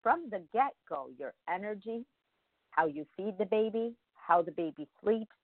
from 0.02 0.30
the 0.32 0.42
get 0.52 0.74
go, 0.90 1.10
your 1.18 1.34
energy, 1.54 2.06
how 2.72 2.88
you 2.88 3.06
feed 3.16 3.36
the 3.38 3.46
baby, 3.46 3.94
how 4.16 4.42
the 4.42 4.52
baby 4.52 4.88
sleeps, 5.04 5.36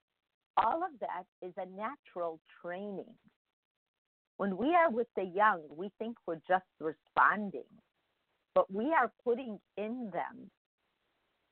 all 0.57 0.81
of 0.83 0.99
that 0.99 1.23
is 1.45 1.53
a 1.57 1.65
natural 1.65 2.39
training. 2.61 3.13
When 4.37 4.57
we 4.57 4.75
are 4.75 4.91
with 4.91 5.07
the 5.15 5.23
young, 5.23 5.61
we 5.69 5.91
think 5.97 6.17
we're 6.27 6.41
just 6.47 6.65
responding, 6.79 7.63
but 8.53 8.71
we 8.71 8.93
are 8.93 9.11
putting 9.23 9.59
in 9.77 10.11
them 10.11 10.51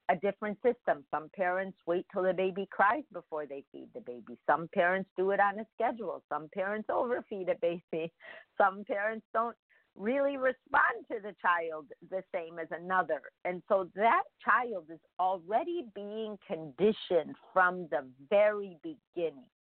a 0.10 0.16
different 0.16 0.58
system. 0.62 1.06
Some 1.10 1.30
parents 1.36 1.78
wait 1.88 2.06
till 2.12 2.24
the 2.24 2.34
baby 2.34 2.68
cries 2.70 3.04
before 3.14 3.46
they 3.46 3.64
feed 3.72 3.88
the 3.94 4.02
baby. 4.02 4.38
Some 4.46 4.68
parents 4.74 5.10
do 5.18 5.32
it 5.32 5.40
on 5.40 5.60
a 5.60 5.66
schedule. 5.74 6.24
Some 6.30 6.50
parents 6.54 6.90
overfeed 6.90 7.50
a 7.50 7.56
baby. 7.62 8.12
Some 8.58 8.84
parents 8.86 9.26
don't 9.34 9.56
really 9.96 10.38
respond 10.38 11.06
to 11.12 11.20
the 11.22 11.36
child 11.42 11.86
the 12.10 12.24
same 12.34 12.60
as 12.60 12.68
another. 12.72 13.22
And 13.46 13.62
so 13.70 13.90
that 13.96 14.24
child 14.44 14.86
is 14.92 15.00
already 15.20 15.86
being 15.96 16.38
conditioned 16.48 17.36
from 17.54 17.88
the 17.92 18.06
very 18.30 18.78
beginning. 18.84 19.53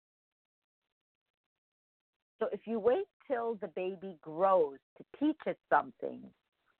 So 2.41 2.49
if 2.51 2.61
you 2.65 2.79
wait 2.79 3.05
till 3.27 3.55
the 3.61 3.67
baby 3.67 4.17
grows 4.21 4.79
to 4.97 5.03
teach 5.19 5.37
it 5.45 5.59
something, 5.69 6.21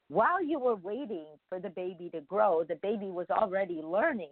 while 0.08 0.44
you 0.44 0.60
were 0.60 0.76
waiting 0.76 1.28
for 1.50 1.60
the 1.60 1.70
baby 1.70 2.10
to 2.16 2.22
grow, 2.22 2.64
the 2.64 2.76
baby 2.82 3.12
was 3.12 3.28
already 3.30 3.80
learning 3.84 4.32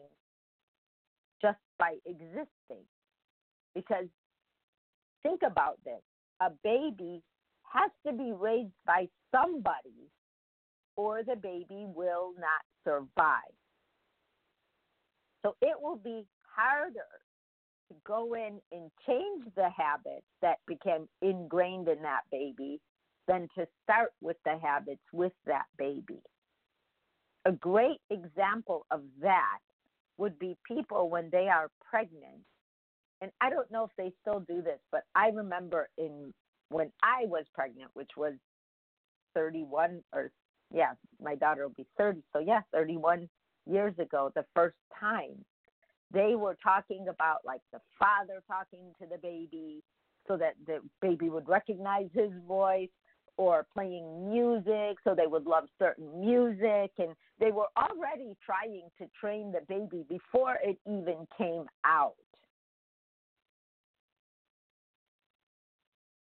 just 1.39 1.59
by 1.77 1.97
existing. 2.05 2.83
Because 3.75 4.05
think 5.21 5.41
about 5.45 5.77
this 5.85 6.01
a 6.41 6.49
baby 6.63 7.21
has 7.63 7.91
to 8.07 8.11
be 8.11 8.31
raised 8.31 8.73
by 8.87 9.07
somebody, 9.31 10.09
or 10.95 11.21
the 11.21 11.35
baby 11.35 11.85
will 11.85 12.31
not 12.39 12.63
survive. 12.83 13.53
So 15.45 15.55
it 15.61 15.79
will 15.79 15.97
be 15.97 16.25
harder 16.41 17.05
to 17.89 17.95
go 18.05 18.33
in 18.33 18.59
and 18.71 18.91
change 19.07 19.45
the 19.55 19.69
habits 19.75 20.25
that 20.41 20.57
became 20.67 21.07
ingrained 21.21 21.87
in 21.87 22.01
that 22.03 22.21
baby 22.31 22.79
than 23.27 23.47
to 23.57 23.67
start 23.83 24.11
with 24.21 24.37
the 24.45 24.57
habits 24.61 25.01
with 25.11 25.33
that 25.45 25.65
baby. 25.77 26.21
A 27.45 27.51
great 27.51 27.99
example 28.09 28.85
of 28.91 29.01
that 29.21 29.59
would 30.17 30.37
be 30.39 30.57
people 30.67 31.09
when 31.09 31.29
they 31.31 31.47
are 31.47 31.69
pregnant. 31.89 32.43
And 33.21 33.31
I 33.41 33.49
don't 33.49 33.69
know 33.71 33.85
if 33.85 33.91
they 33.97 34.13
still 34.21 34.41
do 34.47 34.61
this, 34.61 34.79
but 34.91 35.03
I 35.15 35.29
remember 35.29 35.89
in 35.97 36.33
when 36.69 36.91
I 37.01 37.25
was 37.25 37.45
pregnant, 37.53 37.89
which 37.93 38.11
was 38.15 38.33
31 39.35 40.01
or 40.13 40.31
yeah, 40.71 40.93
my 41.21 41.35
daughter 41.35 41.67
will 41.67 41.73
be 41.75 41.87
30. 41.97 42.21
So 42.33 42.39
yeah, 42.39 42.61
31 42.73 43.27
years 43.65 43.93
ago, 43.99 44.31
the 44.35 44.45
first 44.55 44.75
time 44.99 45.43
they 46.11 46.35
were 46.35 46.57
talking 46.63 47.07
about 47.09 47.39
like 47.45 47.61
the 47.71 47.79
father 47.97 48.41
talking 48.47 48.93
to 49.01 49.07
the 49.07 49.17
baby 49.17 49.83
so 50.27 50.37
that 50.37 50.53
the 50.65 50.79
baby 51.01 51.29
would 51.29 51.47
recognize 51.47 52.09
his 52.13 52.31
voice 52.47 52.89
or 53.37 53.65
playing 53.73 54.29
music 54.29 54.97
so 55.03 55.15
they 55.15 55.27
would 55.27 55.45
love 55.45 55.65
certain 55.77 56.19
music. 56.19 56.91
And 56.97 57.15
they 57.39 57.51
were 57.51 57.67
already 57.77 58.35
trying 58.45 58.89
to 58.97 59.07
train 59.19 59.51
the 59.51 59.61
baby 59.67 60.05
before 60.09 60.57
it 60.63 60.77
even 60.85 61.25
came 61.37 61.65
out. 61.85 62.15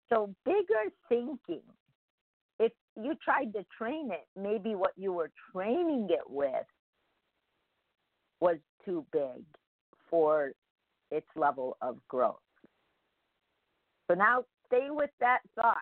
So 0.09 0.35
bigger 0.45 0.91
thinking 1.09 1.63
if 2.59 2.71
you 2.95 3.15
tried 3.23 3.53
to 3.53 3.65
train 3.77 4.11
it 4.11 4.27
maybe 4.39 4.75
what 4.75 4.91
you 4.95 5.11
were 5.11 5.31
training 5.51 6.07
it 6.09 6.29
with 6.29 6.65
was 8.39 8.57
too 8.85 9.05
big 9.11 9.43
for 10.09 10.51
its 11.11 11.27
level 11.35 11.77
of 11.81 11.97
growth 12.07 12.35
so 14.09 14.15
now 14.15 14.43
stay 14.67 14.87
with 14.89 15.11
that 15.19 15.39
thought 15.55 15.77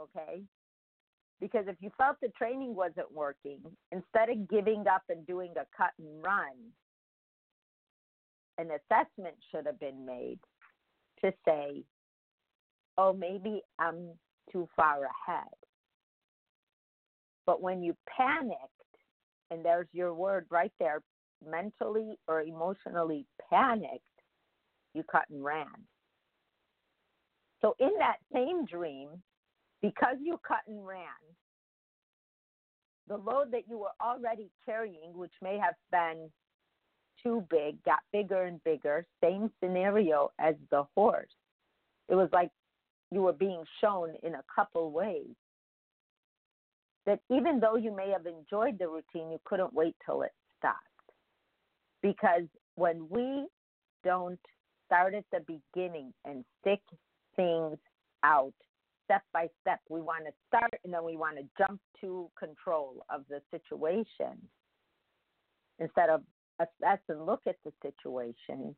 okay 0.00 0.42
because 1.40 1.64
if 1.68 1.76
you 1.80 1.90
felt 1.98 2.16
the 2.22 2.28
training 2.28 2.74
wasn't 2.74 3.12
working, 3.12 3.58
instead 3.92 4.30
of 4.30 4.48
giving 4.48 4.86
up 4.86 5.02
and 5.10 5.26
doing 5.26 5.52
a 5.56 5.66
cut 5.76 5.90
and 5.98 6.24
run, 6.24 6.72
an 8.56 8.68
assessment 8.70 9.34
should 9.50 9.66
have 9.66 9.78
been 9.80 10.06
made 10.06 10.38
to 11.22 11.32
say, 11.46 11.82
oh, 12.96 13.12
maybe 13.12 13.60
I'm 13.78 14.10
too 14.50 14.66
far 14.74 15.00
ahead. 15.04 15.48
But 17.46 17.60
when 17.60 17.82
you 17.82 17.94
panicked, 18.16 18.60
and 19.50 19.62
there's 19.62 19.88
your 19.92 20.14
word 20.14 20.46
right 20.50 20.72
there, 20.80 21.02
mentally 21.48 22.18
or 22.28 22.42
emotionally 22.42 23.26
panicked, 23.50 24.02
you 24.94 25.02
cut 25.10 25.24
and 25.30 25.44
ran. 25.44 25.66
So 27.60 27.74
in 27.80 27.90
that 27.98 28.16
same 28.32 28.64
dream, 28.66 29.08
because 29.80 30.16
you 30.20 30.38
cut 30.46 30.60
and 30.68 30.86
ran, 30.86 31.06
the 33.08 33.16
load 33.16 33.50
that 33.52 33.68
you 33.68 33.78
were 33.78 33.92
already 34.00 34.50
carrying, 34.64 35.12
which 35.14 35.32
may 35.42 35.58
have 35.58 35.74
been 35.90 36.30
too 37.22 37.44
big, 37.50 37.82
got 37.84 38.00
bigger 38.12 38.44
and 38.44 38.62
bigger. 38.64 39.06
Same 39.22 39.50
scenario 39.62 40.30
as 40.38 40.54
the 40.70 40.84
horse. 40.94 41.28
It 42.08 42.14
was 42.14 42.28
like 42.32 42.50
you 43.10 43.22
were 43.22 43.32
being 43.32 43.64
shown 43.80 44.14
in 44.22 44.34
a 44.34 44.44
couple 44.54 44.90
ways 44.90 45.34
that 47.06 47.20
even 47.30 47.60
though 47.60 47.76
you 47.76 47.94
may 47.94 48.10
have 48.10 48.26
enjoyed 48.26 48.78
the 48.78 48.88
routine, 48.88 49.30
you 49.30 49.38
couldn't 49.44 49.72
wait 49.74 49.94
till 50.04 50.22
it 50.22 50.32
stopped. 50.58 50.93
Because 52.04 52.42
when 52.74 53.08
we 53.08 53.46
don't 54.04 54.38
start 54.84 55.14
at 55.14 55.24
the 55.32 55.40
beginning 55.40 56.12
and 56.26 56.44
stick 56.60 56.82
things 57.34 57.78
out 58.22 58.52
step 59.04 59.22
by 59.32 59.48
step, 59.62 59.80
we 59.88 60.02
want 60.02 60.26
to 60.26 60.32
start 60.46 60.74
and 60.84 60.92
then 60.92 61.02
we 61.02 61.16
want 61.16 61.38
to 61.38 61.44
jump 61.56 61.80
to 62.02 62.30
control 62.38 63.06
of 63.08 63.22
the 63.30 63.40
situation 63.50 64.36
instead 65.78 66.10
of 66.10 66.20
assess 66.60 66.98
and 67.08 67.24
look 67.24 67.40
at 67.46 67.56
the 67.64 67.72
situation. 67.82 68.76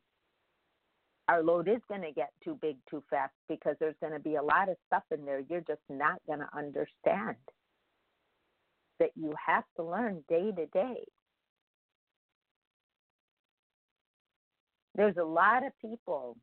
Our 1.27 1.43
load 1.43 1.67
is 1.67 1.81
going 1.89 2.03
to 2.03 2.13
get 2.13 2.29
too 2.41 2.57
big 2.61 2.77
too 2.89 3.03
fast 3.09 3.33
because 3.49 3.75
there's 3.81 3.99
going 3.99 4.13
to 4.13 4.19
be 4.19 4.35
a 4.35 4.41
lot 4.41 4.69
of 4.69 4.77
stuff 4.87 5.03
in 5.11 5.25
there 5.25 5.41
you're 5.49 5.59
just 5.67 5.81
not 5.89 6.21
going 6.27 6.39
to 6.39 6.57
understand 6.57 7.35
that 9.01 9.11
you 9.17 9.33
have 9.45 9.65
to 9.75 9.83
learn 9.83 10.23
day 10.29 10.51
to 10.55 10.65
day. 10.67 11.03
There's 14.97 15.15
a 15.17 15.23
lot 15.23 15.65
of 15.65 15.71
people, 15.79 16.35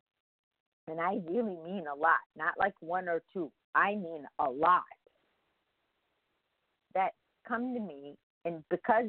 and 0.88 1.00
I 1.00 1.18
really 1.28 1.56
mean 1.64 1.84
a 1.92 1.96
lot, 1.96 2.22
not 2.36 2.54
like 2.58 2.74
one 2.80 3.08
or 3.08 3.20
two, 3.32 3.50
I 3.74 3.96
mean 3.96 4.24
a 4.38 4.48
lot, 4.48 4.82
that 6.94 7.10
come 7.46 7.74
to 7.74 7.80
me, 7.80 8.14
and 8.44 8.62
because 8.70 9.06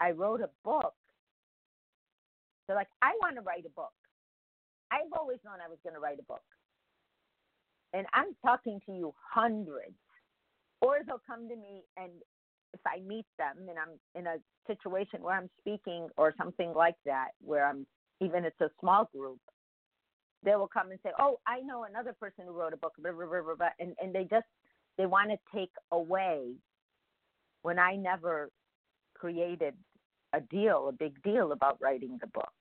I 0.00 0.12
wrote 0.12 0.40
a 0.40 0.50
book, 0.64 0.94
they're 2.66 2.76
like, 2.76 2.88
I 3.02 3.12
want 3.20 3.36
to 3.36 3.42
write 3.42 3.66
a 3.66 3.70
book. 3.70 3.92
I've 4.90 5.12
always 5.18 5.38
known 5.44 5.56
I 5.64 5.68
was 5.68 5.78
going 5.82 5.94
to 5.94 6.00
write 6.00 6.18
a 6.20 6.22
book. 6.22 6.42
And 7.92 8.06
I'm 8.14 8.34
talking 8.44 8.80
to 8.86 8.92
you 8.92 9.14
hundreds. 9.32 9.96
Or 10.80 10.98
they'll 11.06 11.22
come 11.26 11.48
to 11.48 11.56
me 11.56 11.82
and 11.96 12.10
if 12.74 12.80
I 12.86 13.00
meet 13.06 13.26
them 13.38 13.68
and 13.68 13.78
I'm 13.78 13.98
in 14.14 14.26
a 14.26 14.36
situation 14.66 15.22
where 15.22 15.36
I'm 15.36 15.48
speaking 15.60 16.08
or 16.16 16.34
something 16.36 16.72
like 16.74 16.96
that, 17.06 17.28
where 17.40 17.66
I'm 17.66 17.86
even 18.20 18.44
it's 18.44 18.60
a 18.60 18.70
small 18.80 19.08
group, 19.14 19.40
they 20.42 20.54
will 20.56 20.68
come 20.68 20.90
and 20.90 21.00
say, 21.02 21.10
"Oh, 21.18 21.40
I 21.46 21.60
know 21.60 21.84
another 21.84 22.12
person 22.12 22.44
who 22.46 22.52
wrote 22.52 22.72
a 22.72 22.76
book," 22.76 22.94
blah, 22.98 23.12
blah, 23.12 23.26
blah, 23.26 23.54
blah, 23.54 23.68
and 23.78 23.94
and 24.00 24.14
they 24.14 24.24
just 24.24 24.46
they 24.96 25.06
want 25.06 25.30
to 25.30 25.38
take 25.54 25.72
away 25.90 26.54
when 27.62 27.78
I 27.78 27.96
never 27.96 28.50
created 29.14 29.74
a 30.34 30.40
deal, 30.40 30.88
a 30.88 30.92
big 30.92 31.20
deal 31.22 31.52
about 31.52 31.78
writing 31.80 32.18
the 32.20 32.26
book. 32.28 32.52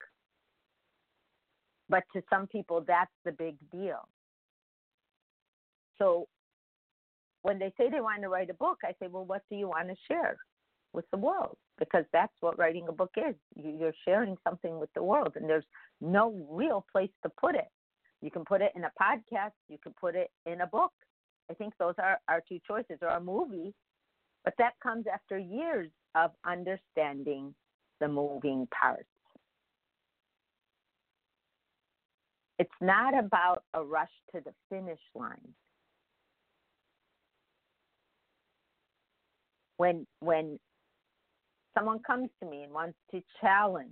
But 1.90 2.04
to 2.14 2.22
some 2.30 2.48
people, 2.48 2.84
that's 2.88 3.12
the 3.26 3.32
big 3.34 3.56
deal. 3.72 4.08
So 5.98 6.28
when 7.42 7.60
they 7.60 7.74
say 7.78 7.90
they 7.90 8.02
want 8.02 8.22
to 8.22 8.30
write 8.30 8.50
a 8.50 8.54
book, 8.54 8.80
I 8.84 8.94
say, 9.00 9.08
well, 9.10 9.26
what 9.26 9.42
do 9.50 9.58
you 9.58 9.68
want 9.68 9.90
to 9.90 9.96
share 10.08 10.38
with 10.94 11.06
the 11.12 11.18
world? 11.18 11.58
Because 11.80 12.06
that's 12.14 12.34
what 12.40 12.58
writing 12.58 12.88
a 12.88 12.92
book 12.92 13.12
is. 13.18 13.36
You're 13.56 13.94
sharing 14.06 14.38
something 14.44 14.80
with 14.80 14.90
the 14.94 15.04
world, 15.04 15.34
and 15.36 15.50
there's 15.50 15.66
no 16.02 16.46
real 16.50 16.86
place 16.92 17.10
to 17.24 17.30
put 17.30 17.56
it. 17.56 17.68
You 18.22 18.32
can 18.32 18.46
put 18.46 18.62
it 18.62 18.72
in 18.76 18.84
a 18.84 18.92
podcast, 19.02 19.52
you 19.68 19.78
can 19.82 19.94
put 20.00 20.16
it 20.16 20.30
in 20.46 20.62
a 20.62 20.68
book. 20.68 20.92
I 21.50 21.54
think 21.54 21.74
those 21.78 21.96
are 21.98 22.20
our 22.28 22.42
two 22.48 22.60
choices, 22.66 23.00
or 23.02 23.10
a 23.10 23.20
movie. 23.20 23.74
But 24.46 24.54
that 24.58 24.74
comes 24.82 25.06
after 25.12 25.38
years 25.38 25.90
of 26.16 26.32
understanding 26.46 27.54
the 28.00 28.08
moving 28.08 28.68
parts. 28.68 29.08
It's 32.60 32.70
not 32.82 33.18
about 33.18 33.64
a 33.74 33.84
rush 33.84 34.12
to 34.34 34.42
the 34.42 34.54
finish 34.70 35.00
line. 35.16 35.54
when 39.78 40.08
when 40.20 40.60
someone 41.76 42.00
comes 42.00 42.30
to 42.42 42.50
me 42.50 42.64
and 42.64 42.74
wants 42.74 42.98
to 43.12 43.22
challenge 43.42 43.90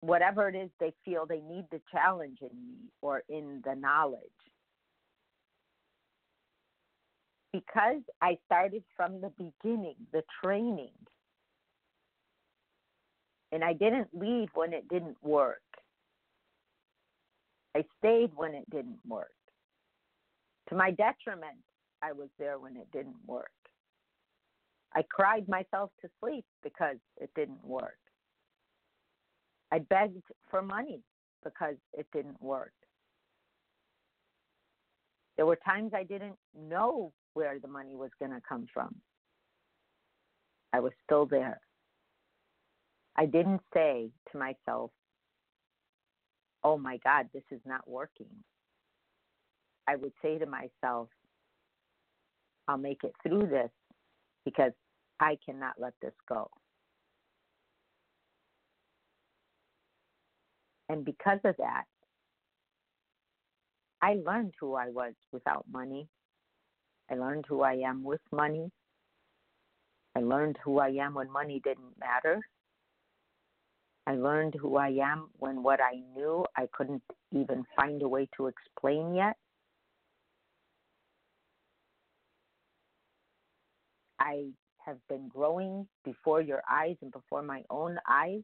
whatever 0.00 0.48
it 0.48 0.54
is 0.54 0.70
they 0.80 0.92
feel 1.04 1.26
they 1.26 1.40
need 1.40 1.64
to 1.70 1.80
challenge 1.90 2.38
in 2.42 2.48
me 2.48 2.76
or 3.00 3.22
in 3.28 3.62
the 3.64 3.74
knowledge. 3.74 4.20
Because 7.52 8.02
I 8.20 8.36
started 8.46 8.82
from 8.96 9.20
the 9.20 9.30
beginning, 9.38 9.94
the 10.12 10.22
training, 10.42 10.90
and 13.52 13.62
I 13.62 13.72
didn't 13.72 14.08
leave 14.12 14.48
when 14.54 14.72
it 14.72 14.88
didn't 14.88 15.16
work. 15.22 15.60
I 17.76 17.84
stayed 17.98 18.30
when 18.34 18.54
it 18.54 18.68
didn't 18.70 18.98
work. 19.06 19.30
To 20.68 20.74
my 20.74 20.90
detriment, 20.90 21.58
I 22.02 22.12
was 22.12 22.28
there 22.38 22.58
when 22.58 22.76
it 22.76 22.88
didn't 22.92 23.16
work. 23.26 23.50
I 24.96 25.02
cried 25.10 25.48
myself 25.48 25.90
to 26.02 26.08
sleep 26.20 26.44
because 26.62 26.96
it 27.20 27.30
didn't 27.34 27.64
work. 27.64 27.98
I 29.72 29.80
begged 29.80 30.22
for 30.50 30.62
money 30.62 31.02
because 31.42 31.76
it 31.92 32.06
didn't 32.12 32.40
work. 32.40 32.72
There 35.36 35.46
were 35.46 35.58
times 35.66 35.92
I 35.94 36.04
didn't 36.04 36.36
know 36.56 37.12
where 37.34 37.58
the 37.58 37.68
money 37.68 37.96
was 37.96 38.10
going 38.20 38.30
to 38.30 38.40
come 38.48 38.66
from. 38.72 38.94
I 40.72 40.80
was 40.80 40.92
still 41.04 41.26
there. 41.26 41.60
I 43.16 43.26
didn't 43.26 43.60
say 43.72 44.10
to 44.32 44.38
myself, 44.38 44.90
oh 46.62 46.78
my 46.78 46.98
God, 47.04 47.28
this 47.32 47.42
is 47.50 47.60
not 47.66 47.88
working. 47.88 48.30
I 49.86 49.96
would 49.96 50.12
say 50.22 50.38
to 50.38 50.46
myself, 50.46 51.08
I'll 52.66 52.78
make 52.78 53.04
it 53.04 53.14
through 53.22 53.48
this 53.48 53.70
because 54.44 54.72
I 55.20 55.38
cannot 55.44 55.74
let 55.78 55.94
this 56.02 56.14
go. 56.28 56.50
And 60.88 61.04
because 61.04 61.40
of 61.44 61.56
that, 61.58 61.84
I 64.02 64.16
learned 64.24 64.54
who 64.60 64.74
I 64.74 64.90
was 64.90 65.14
without 65.32 65.64
money. 65.72 66.08
I 67.10 67.14
learned 67.14 67.46
who 67.48 67.62
I 67.62 67.74
am 67.74 68.04
with 68.04 68.20
money. 68.32 68.70
I 70.16 70.20
learned 70.20 70.58
who 70.62 70.78
I 70.78 70.88
am 70.88 71.14
when 71.14 71.30
money 71.30 71.60
didn't 71.64 71.98
matter. 71.98 72.40
I 74.06 74.14
learned 74.14 74.54
who 74.60 74.76
I 74.76 74.88
am 75.02 75.30
when 75.38 75.62
what 75.62 75.80
I 75.80 76.00
knew 76.14 76.44
I 76.56 76.68
couldn't 76.72 77.02
even 77.32 77.64
find 77.74 78.02
a 78.02 78.08
way 78.08 78.28
to 78.36 78.48
explain 78.48 79.14
yet. 79.14 79.36
I 84.20 84.48
have 84.84 84.98
been 85.08 85.28
growing 85.28 85.86
before 86.04 86.40
your 86.40 86.62
eyes 86.70 86.96
and 87.02 87.12
before 87.12 87.42
my 87.42 87.62
own 87.70 87.98
eyes 88.08 88.42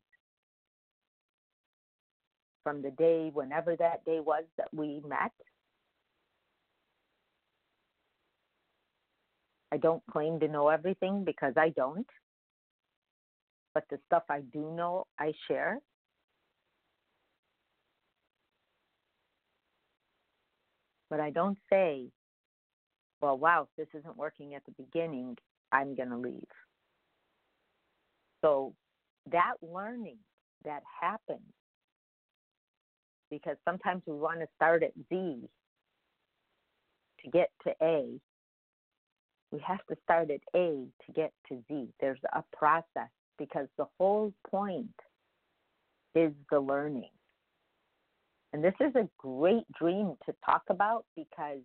from 2.63 2.83
the 2.83 2.91
day, 2.91 3.31
whenever 3.33 3.77
that 3.77 4.05
day 4.05 4.21
was 4.21 4.45
that 4.59 4.69
we 4.73 5.01
met. 5.07 5.33
I 9.73 9.77
don't 9.77 10.03
claim 10.11 10.41
to 10.41 10.49
know 10.49 10.69
everything 10.69 11.25
because 11.25 11.55
I 11.57 11.71
don't. 11.71 12.07
But 13.73 13.85
the 13.89 13.99
stuff 14.07 14.25
I 14.29 14.41
do 14.41 14.73
know, 14.73 15.07
I 15.19 15.33
share. 15.49 15.79
But 21.09 21.21
I 21.21 21.31
don't 21.31 21.59
say, 21.73 22.09
well, 23.21 23.39
wow, 23.39 23.69
this 23.77 23.89
isn't 23.95 24.17
working 24.17 24.55
at 24.55 24.63
the 24.65 24.73
beginning, 24.73 25.37
I'm 25.73 25.95
going 25.95 26.11
to 26.11 26.17
leave. 26.17 26.47
So 28.43 28.75
that 29.31 29.55
learning 29.63 30.19
that 30.65 30.83
happens, 31.01 31.41
because 33.31 33.57
sometimes 33.65 34.03
we 34.07 34.15
want 34.15 34.41
to 34.41 34.47
start 34.57 34.83
at 34.83 34.93
Z 35.09 35.49
to 37.25 37.31
get 37.31 37.51
to 37.67 37.75
A. 37.83 38.21
We 39.53 39.61
have 39.67 39.85
to 39.89 39.97
start 40.05 40.31
at 40.31 40.41
A 40.55 40.87
to 41.07 41.13
get 41.15 41.33
to 41.49 41.63
Z. 41.69 41.89
There's 42.01 42.19
a 42.33 42.43
process 42.57 43.11
because 43.39 43.69
the 43.77 43.87
whole 43.99 44.33
point 44.51 44.89
is 46.15 46.33
the 46.51 46.61
learning. 46.61 47.11
And 48.53 48.65
this 48.65 48.75
is 48.81 48.95
a 48.97 49.09
great 49.19 49.71
dream 49.79 50.15
to 50.27 50.35
talk 50.45 50.63
about 50.71 51.05
because 51.17 51.61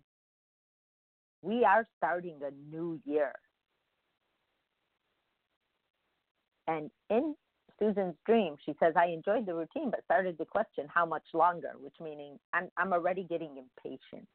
we 1.42 1.64
are 1.64 1.86
starting 1.96 2.38
a 2.42 2.50
new 2.74 3.00
year. 3.04 3.32
And 6.68 6.90
in 7.10 7.34
Susan's 7.78 8.16
dream, 8.24 8.56
she 8.64 8.74
says, 8.80 8.94
I 8.96 9.06
enjoyed 9.06 9.46
the 9.46 9.54
routine, 9.54 9.90
but 9.90 10.04
started 10.04 10.38
to 10.38 10.44
question 10.44 10.86
how 10.92 11.06
much 11.06 11.24
longer, 11.34 11.72
which 11.80 11.94
meaning 12.00 12.38
I'm, 12.52 12.68
I'm 12.76 12.92
already 12.92 13.24
getting 13.24 13.56
impatient. 13.56 14.28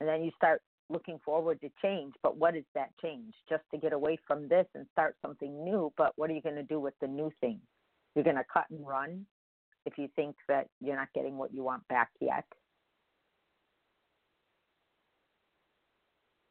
And 0.00 0.08
then 0.08 0.22
you 0.22 0.30
start 0.36 0.62
looking 0.90 1.18
forward 1.24 1.60
to 1.62 1.70
change, 1.82 2.14
but 2.22 2.36
what 2.36 2.56
is 2.56 2.64
that 2.74 2.90
change? 3.02 3.34
Just 3.48 3.62
to 3.72 3.78
get 3.78 3.92
away 3.92 4.18
from 4.26 4.48
this 4.48 4.66
and 4.74 4.86
start 4.92 5.16
something 5.22 5.64
new, 5.64 5.92
but 5.96 6.12
what 6.16 6.30
are 6.30 6.34
you 6.34 6.42
going 6.42 6.54
to 6.56 6.62
do 6.62 6.78
with 6.78 6.94
the 7.00 7.06
new 7.06 7.30
thing? 7.40 7.60
You're 8.14 8.24
going 8.24 8.36
to 8.36 8.44
cut 8.52 8.66
and 8.70 8.86
run 8.86 9.26
if 9.86 9.98
you 9.98 10.08
think 10.14 10.36
that 10.48 10.68
you're 10.80 10.96
not 10.96 11.08
getting 11.14 11.36
what 11.36 11.52
you 11.52 11.62
want 11.62 11.86
back 11.88 12.10
yet. 12.20 12.44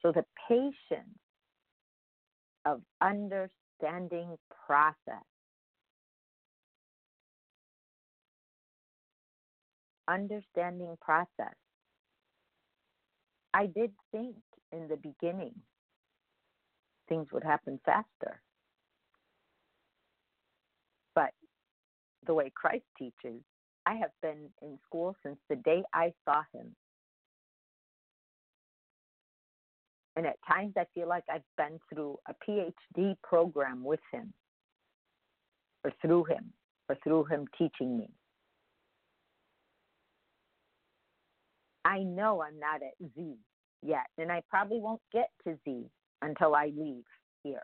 So 0.01 0.11
the 0.11 0.25
patience 0.49 1.17
of 2.65 2.81
understanding 3.01 4.37
process. 4.67 5.25
Understanding 10.07 10.97
process. 11.01 11.55
I 13.53 13.67
did 13.67 13.91
think 14.11 14.35
in 14.71 14.87
the 14.87 14.97
beginning 14.97 15.53
things 17.07 17.27
would 17.31 17.43
happen 17.43 17.79
faster. 17.85 18.41
But 21.15 21.31
the 22.25 22.33
way 22.33 22.51
Christ 22.55 22.85
teaches, 22.97 23.41
I 23.85 23.95
have 23.95 24.11
been 24.21 24.49
in 24.61 24.79
school 24.85 25.15
since 25.23 25.37
the 25.49 25.57
day 25.57 25.83
I 25.93 26.13
saw 26.25 26.43
him. 26.53 26.75
And 30.15 30.27
at 30.27 30.37
times 30.47 30.73
I 30.77 30.85
feel 30.93 31.07
like 31.07 31.23
I've 31.31 31.41
been 31.57 31.79
through 31.91 32.17
a 32.27 32.35
PhD 32.47 33.15
program 33.23 33.83
with 33.83 33.99
him, 34.11 34.33
or 35.83 35.91
through 36.01 36.25
him, 36.25 36.53
or 36.87 36.97
through 37.03 37.25
him 37.25 37.47
teaching 37.57 37.97
me. 37.97 38.09
I 41.85 41.99
know 41.99 42.41
I'm 42.41 42.59
not 42.59 42.81
at 42.81 43.11
Z 43.15 43.35
yet, 43.81 44.07
and 44.17 44.31
I 44.31 44.41
probably 44.49 44.79
won't 44.79 45.01
get 45.11 45.29
to 45.45 45.57
Z 45.65 45.85
until 46.21 46.55
I 46.55 46.71
leave 46.75 47.03
here, 47.43 47.63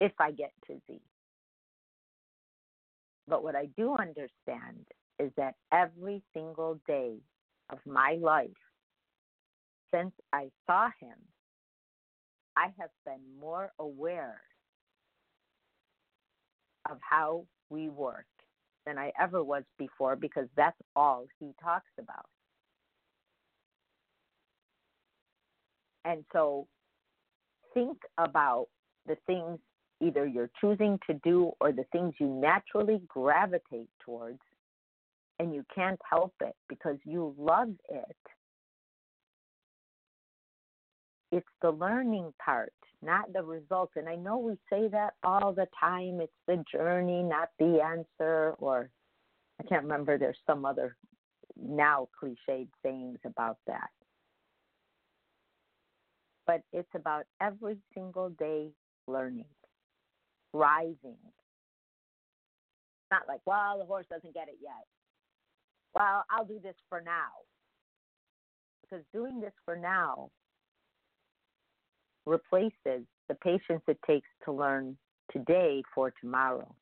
if 0.00 0.12
I 0.20 0.30
get 0.30 0.52
to 0.68 0.74
Z. 0.86 1.00
But 3.26 3.42
what 3.42 3.56
I 3.56 3.66
do 3.76 3.96
understand 3.96 4.86
is 5.18 5.32
that 5.36 5.54
every 5.72 6.22
single 6.34 6.78
day 6.86 7.16
of 7.70 7.78
my 7.86 8.18
life 8.20 8.50
since 9.92 10.12
I 10.32 10.50
saw 10.66 10.90
him 11.00 11.16
I 12.56 12.72
have 12.78 12.90
been 13.04 13.20
more 13.40 13.72
aware 13.78 14.40
of 16.90 16.98
how 17.00 17.46
we 17.70 17.88
work 17.88 18.26
than 18.86 18.98
I 18.98 19.12
ever 19.20 19.42
was 19.42 19.64
before 19.78 20.16
because 20.16 20.46
that's 20.56 20.76
all 20.94 21.26
he 21.40 21.52
talks 21.62 21.90
about. 21.98 22.26
And 26.04 26.24
so 26.32 26.66
think 27.72 27.98
about 28.18 28.66
the 29.06 29.16
things 29.26 29.58
either 30.00 30.26
you're 30.26 30.50
choosing 30.60 30.98
to 31.06 31.14
do 31.24 31.52
or 31.60 31.72
the 31.72 31.84
things 31.92 32.14
you 32.18 32.26
naturally 32.28 33.00
gravitate 33.08 33.88
towards 34.04 34.40
and 35.38 35.54
you 35.54 35.64
can't 35.74 36.00
help 36.08 36.34
it 36.40 36.54
because 36.68 36.96
you 37.04 37.34
love 37.38 37.70
it 37.88 38.16
it's 41.34 41.46
the 41.62 41.72
learning 41.72 42.32
part, 42.44 42.72
not 43.02 43.32
the 43.32 43.42
results. 43.42 43.94
And 43.96 44.08
I 44.08 44.14
know 44.14 44.38
we 44.38 44.54
say 44.70 44.86
that 44.88 45.14
all 45.24 45.52
the 45.52 45.66
time. 45.78 46.20
It's 46.20 46.32
the 46.46 46.64
journey, 46.70 47.24
not 47.24 47.48
the 47.58 47.80
answer. 47.82 48.54
Or 48.58 48.88
I 49.60 49.64
can't 49.64 49.82
remember, 49.82 50.16
there's 50.16 50.38
some 50.46 50.64
other 50.64 50.96
now 51.60 52.08
cliched 52.22 52.68
sayings 52.84 53.18
about 53.24 53.58
that. 53.66 53.90
But 56.46 56.62
it's 56.72 56.94
about 56.94 57.24
every 57.40 57.78
single 57.94 58.30
day 58.30 58.68
learning, 59.08 59.46
rising. 60.52 60.96
It's 61.02 63.10
not 63.10 63.22
like, 63.26 63.40
well, 63.44 63.80
the 63.80 63.86
horse 63.86 64.06
doesn't 64.08 64.34
get 64.34 64.46
it 64.46 64.58
yet. 64.62 64.86
Well, 65.96 66.24
I'll 66.30 66.44
do 66.44 66.60
this 66.62 66.76
for 66.88 67.00
now. 67.00 67.42
Because 68.82 69.04
doing 69.12 69.40
this 69.40 69.54
for 69.64 69.76
now 69.76 70.30
replaces 72.26 73.04
the 73.28 73.34
patience 73.42 73.82
it 73.88 73.98
takes 74.06 74.28
to 74.44 74.52
learn 74.52 74.96
today 75.32 75.82
for 75.94 76.12
tomorrow. 76.20 76.74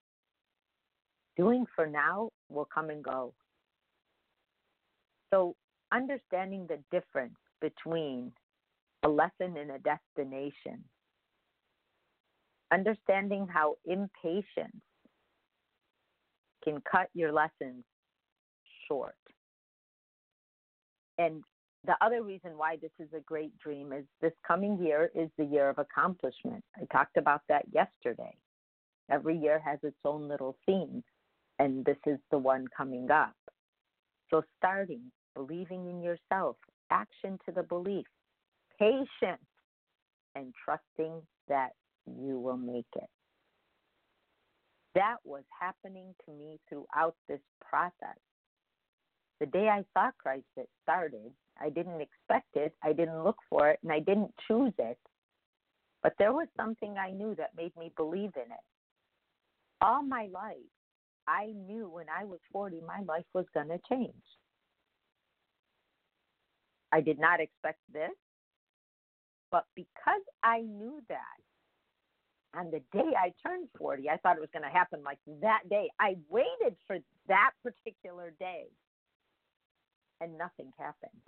Doing 1.37 1.65
for 1.75 1.87
now 1.87 2.31
will 2.49 2.69
come 2.73 2.91
and 2.91 3.03
go. 3.03 3.33
So, 5.33 5.57
understanding 5.93 6.67
the 6.69 6.79
difference 6.91 7.37
between 7.61 8.33
a 9.03 9.09
lesson 9.09 9.57
and 9.57 9.71
a 9.71 9.79
destination, 9.79 10.85
understanding 12.73 13.47
how 13.53 13.77
impatience 13.87 14.83
can 16.63 16.83
cut 16.91 17.09
your 17.15 17.33
lessons 17.33 17.85
short. 18.89 19.17
And 21.19 21.43
the 21.85 21.97
other 22.01 22.23
reason 22.23 22.57
why 22.57 22.77
this 22.77 22.93
is 22.99 23.09
a 23.17 23.21
great 23.21 23.57
dream 23.59 23.93
is 23.93 24.05
this 24.21 24.33
coming 24.47 24.79
year 24.83 25.11
is 25.15 25.29
the 25.37 25.45
year 25.45 25.69
of 25.69 25.79
accomplishment. 25.79 26.63
I 26.77 26.85
talked 26.93 27.17
about 27.17 27.43
that 27.49 27.65
yesterday. 27.73 28.37
Every 29.11 29.37
year 29.37 29.61
has 29.65 29.79
its 29.83 29.99
own 30.05 30.29
little 30.29 30.57
theme, 30.65 31.03
and 31.59 31.85
this 31.85 31.97
is 32.07 32.19
the 32.31 32.39
one 32.39 32.67
coming 32.77 33.11
up. 33.11 33.35
So, 34.31 34.43
starting, 34.59 35.11
believing 35.35 35.89
in 35.89 36.01
yourself, 36.03 36.57
action 36.91 37.39
to 37.47 37.53
the 37.53 37.65
belief, 37.65 38.07
patience, 38.79 39.43
and 40.35 40.55
trusting 40.65 41.21
that 41.49 41.71
you 42.07 42.39
will 42.39 42.57
make 42.57 42.87
it. 42.97 43.11
That 44.95 45.17
was 45.25 45.43
happening 45.59 46.15
to 46.27 46.33
me 46.33 46.59
throughout 46.69 47.17
this 47.29 47.41
process. 47.61 48.19
The 49.41 49.47
day 49.47 49.69
I 49.69 49.85
saw 49.95 50.11
Christ, 50.23 50.47
it 50.57 50.69
started, 50.83 51.33
I 51.63 51.69
didn't 51.71 52.01
expect 52.01 52.57
it. 52.57 52.75
I 52.83 52.93
didn't 52.93 53.23
look 53.23 53.39
for 53.49 53.71
it, 53.71 53.79
and 53.83 53.93
I 53.93 54.01
didn't 54.01 54.35
choose 54.49 54.73
it. 54.79 54.99
But 56.03 56.15
there 56.19 56.33
was 56.33 56.49
something 56.57 56.97
I 56.99 57.13
knew 57.13 57.35
that 57.37 57.57
made 57.57 57.73
me 57.79 57.93
believe 57.97 58.33
in 58.35 58.51
it. 58.51 58.65
All 59.81 60.03
my 60.03 60.29
life, 60.33 60.57
I 61.29 61.53
knew 61.55 61.89
when 61.89 62.07
I 62.09 62.25
was 62.25 62.41
40, 62.53 62.81
my 62.87 63.01
life 63.07 63.27
was 63.33 63.47
going 63.55 63.69
to 63.69 63.79
change. 63.89 64.13
I 66.91 67.01
did 67.01 67.19
not 67.19 67.41
expect 67.41 67.79
this, 67.93 68.11
but 69.51 69.65
because 69.77 70.23
I 70.43 70.61
knew 70.61 71.01
that, 71.09 71.19
on 72.55 72.71
the 72.71 72.81
day 72.93 73.11
I 73.17 73.33
turned 73.47 73.69
40, 73.79 74.11
I 74.11 74.19
thought 74.19 74.37
it 74.37 74.41
was 74.41 74.51
going 74.53 74.65
to 74.65 74.69
happen 74.69 75.03
like 75.05 75.19
that 75.41 75.61
day. 75.71 75.89
I 75.99 76.17
waited 76.29 76.77
for 76.87 76.99
that 77.29 77.53
particular 77.63 78.35
day, 78.39 78.65
and 80.21 80.37
nothing 80.37 80.71
happened 80.77 81.23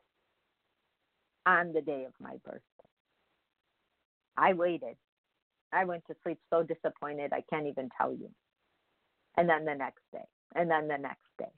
on 1.47 1.73
the 1.73 1.81
day 1.81 2.05
of 2.05 2.13
my 2.21 2.37
birthday. 2.45 2.61
I 4.37 4.53
waited. 4.53 4.97
I 5.73 5.85
went 5.85 6.05
to 6.07 6.15
sleep 6.23 6.39
so 6.51 6.63
disappointed, 6.63 7.33
I 7.33 7.43
can't 7.51 7.67
even 7.67 7.89
tell 7.97 8.13
you. 8.13 8.31
And 9.37 9.49
then 9.49 9.65
the 9.65 9.75
next 9.75 10.03
day, 10.13 10.25
and 10.55 10.71
then 10.71 10.87
the 10.87 10.99
next 10.99 11.27
day. 11.39 11.53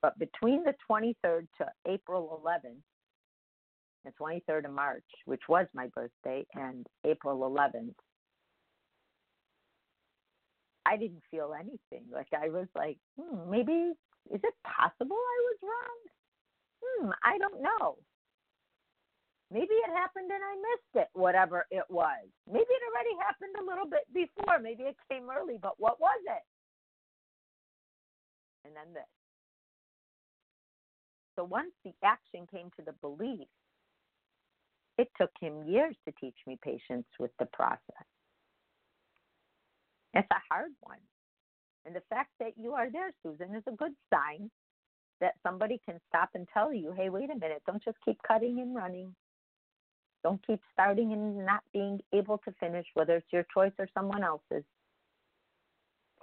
But 0.00 0.18
between 0.18 0.62
the 0.64 0.74
23rd 0.88 1.46
to 1.58 1.66
April 1.86 2.40
11th, 2.44 2.82
the 4.04 4.12
23rd 4.20 4.66
of 4.66 4.72
March, 4.72 5.02
which 5.24 5.42
was 5.48 5.66
my 5.74 5.88
birthday, 5.88 6.44
and 6.54 6.86
April 7.04 7.38
11th, 7.40 7.94
I 10.86 10.96
didn't 10.96 11.22
feel 11.30 11.54
anything. 11.58 12.06
Like 12.12 12.28
I 12.32 12.50
was 12.50 12.66
like, 12.76 12.98
hmm, 13.18 13.50
maybe 13.50 13.92
is 14.30 14.40
it 14.42 14.54
possible 14.64 15.16
I 15.16 15.40
was 15.46 15.56
wrong? 15.62 15.98
Hmm, 16.84 17.10
I 17.24 17.38
don't 17.38 17.62
know. 17.62 17.96
Maybe 19.54 19.70
it 19.70 19.90
happened 19.94 20.32
and 20.34 20.42
I 20.42 20.54
missed 20.58 21.06
it, 21.06 21.08
whatever 21.12 21.64
it 21.70 21.84
was. 21.88 22.26
Maybe 22.50 22.66
it 22.66 22.82
already 22.90 23.14
happened 23.22 23.54
a 23.54 23.64
little 23.64 23.86
bit 23.86 24.02
before. 24.12 24.58
Maybe 24.58 24.82
it 24.82 24.96
came 25.08 25.30
early, 25.30 25.60
but 25.62 25.78
what 25.78 26.00
was 26.00 26.18
it? 26.26 26.42
And 28.66 28.74
then 28.74 28.92
this. 28.92 29.06
So 31.36 31.44
once 31.44 31.70
the 31.84 31.92
action 32.02 32.48
came 32.50 32.70
to 32.76 32.82
the 32.84 32.94
belief, 33.00 33.46
it 34.98 35.08
took 35.16 35.30
him 35.40 35.62
years 35.68 35.94
to 36.04 36.14
teach 36.20 36.36
me 36.48 36.58
patience 36.60 37.06
with 37.20 37.30
the 37.38 37.46
process. 37.46 38.08
It's 40.14 40.26
a 40.32 40.42
hard 40.52 40.72
one. 40.80 40.98
And 41.86 41.94
the 41.94 42.02
fact 42.10 42.30
that 42.40 42.54
you 42.56 42.72
are 42.72 42.90
there, 42.90 43.12
Susan, 43.22 43.54
is 43.54 43.62
a 43.68 43.76
good 43.76 43.94
sign 44.12 44.50
that 45.20 45.34
somebody 45.44 45.80
can 45.86 46.00
stop 46.08 46.30
and 46.34 46.48
tell 46.52 46.74
you, 46.74 46.92
hey, 46.96 47.08
wait 47.08 47.30
a 47.30 47.38
minute, 47.38 47.62
don't 47.66 47.84
just 47.84 47.98
keep 48.04 48.18
cutting 48.26 48.58
and 48.58 48.74
running. 48.74 49.14
Don't 50.24 50.44
keep 50.46 50.60
starting 50.72 51.12
and 51.12 51.44
not 51.44 51.62
being 51.72 52.00
able 52.14 52.38
to 52.38 52.52
finish, 52.58 52.86
whether 52.94 53.16
it's 53.16 53.26
your 53.30 53.46
choice 53.52 53.72
or 53.78 53.86
someone 53.94 54.24
else's. 54.24 54.64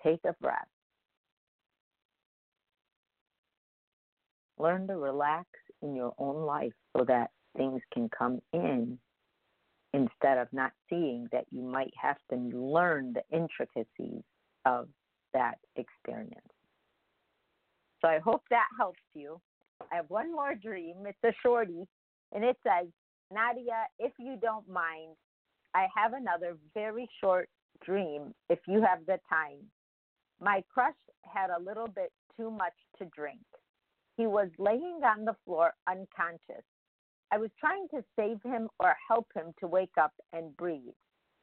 Take 0.04 0.22
a 0.26 0.34
breath. 0.42 0.68
Learn 4.58 4.88
to 4.88 4.98
relax 4.98 5.46
in 5.84 5.96
your 5.96 6.14
own 6.18 6.46
life 6.46 6.74
so 6.98 7.06
that 7.06 7.30
things 7.56 7.82
can 7.94 8.10
come 8.10 8.42
in 8.54 8.98
instead 9.94 10.40
of 10.40 10.48
not 10.52 10.72
seeing 10.90 11.28
that 11.32 11.46
you 11.52 11.62
might 11.62 11.94
have 12.02 12.18
to 12.32 12.38
learn 12.38 13.14
the 13.14 13.24
intricacies 13.36 14.24
of 14.66 14.88
that 15.34 15.56
experience. 15.76 16.40
So 18.02 18.08
I 18.08 18.20
hope 18.20 18.44
that 18.50 18.68
helps 18.78 19.00
you. 19.14 19.40
I 19.92 19.96
have 19.96 20.10
one 20.10 20.32
more 20.32 20.56
dream. 20.56 20.96
It's 21.06 21.18
a 21.24 21.34
shorty, 21.44 21.88
and 22.32 22.44
it 22.44 22.58
says, 22.64 22.88
Nadia, 23.32 23.88
if 24.00 24.12
you 24.20 24.38
don't 24.42 24.68
mind, 24.70 25.16
I 25.74 25.88
have 25.96 26.14
another 26.14 26.58
very 26.74 27.08
short 27.22 27.50
dream 27.86 28.34
if 28.50 28.60
you 28.68 28.82
have 28.82 29.06
the 29.06 29.20
time. 29.30 29.60
My 30.42 30.64
crush 30.74 30.96
had 31.24 31.50
a 31.50 31.64
little 31.64 31.88
bit 31.88 32.12
too 32.36 32.52
much 32.52 32.74
to 32.98 33.06
drink. 33.16 33.40
He 34.18 34.28
was 34.28 34.50
laying 34.58 35.02
on 35.04 35.26
the 35.26 35.36
floor 35.46 35.74
unconscious. 35.88 36.66
I 37.32 37.38
was 37.38 37.50
trying 37.60 37.88
to 37.90 38.04
save 38.18 38.42
him 38.44 38.68
or 38.80 38.96
help 39.08 39.28
him 39.34 39.54
to 39.62 39.68
wake 39.68 39.98
up 40.00 40.14
and 40.34 40.56
breathe. 40.58 40.94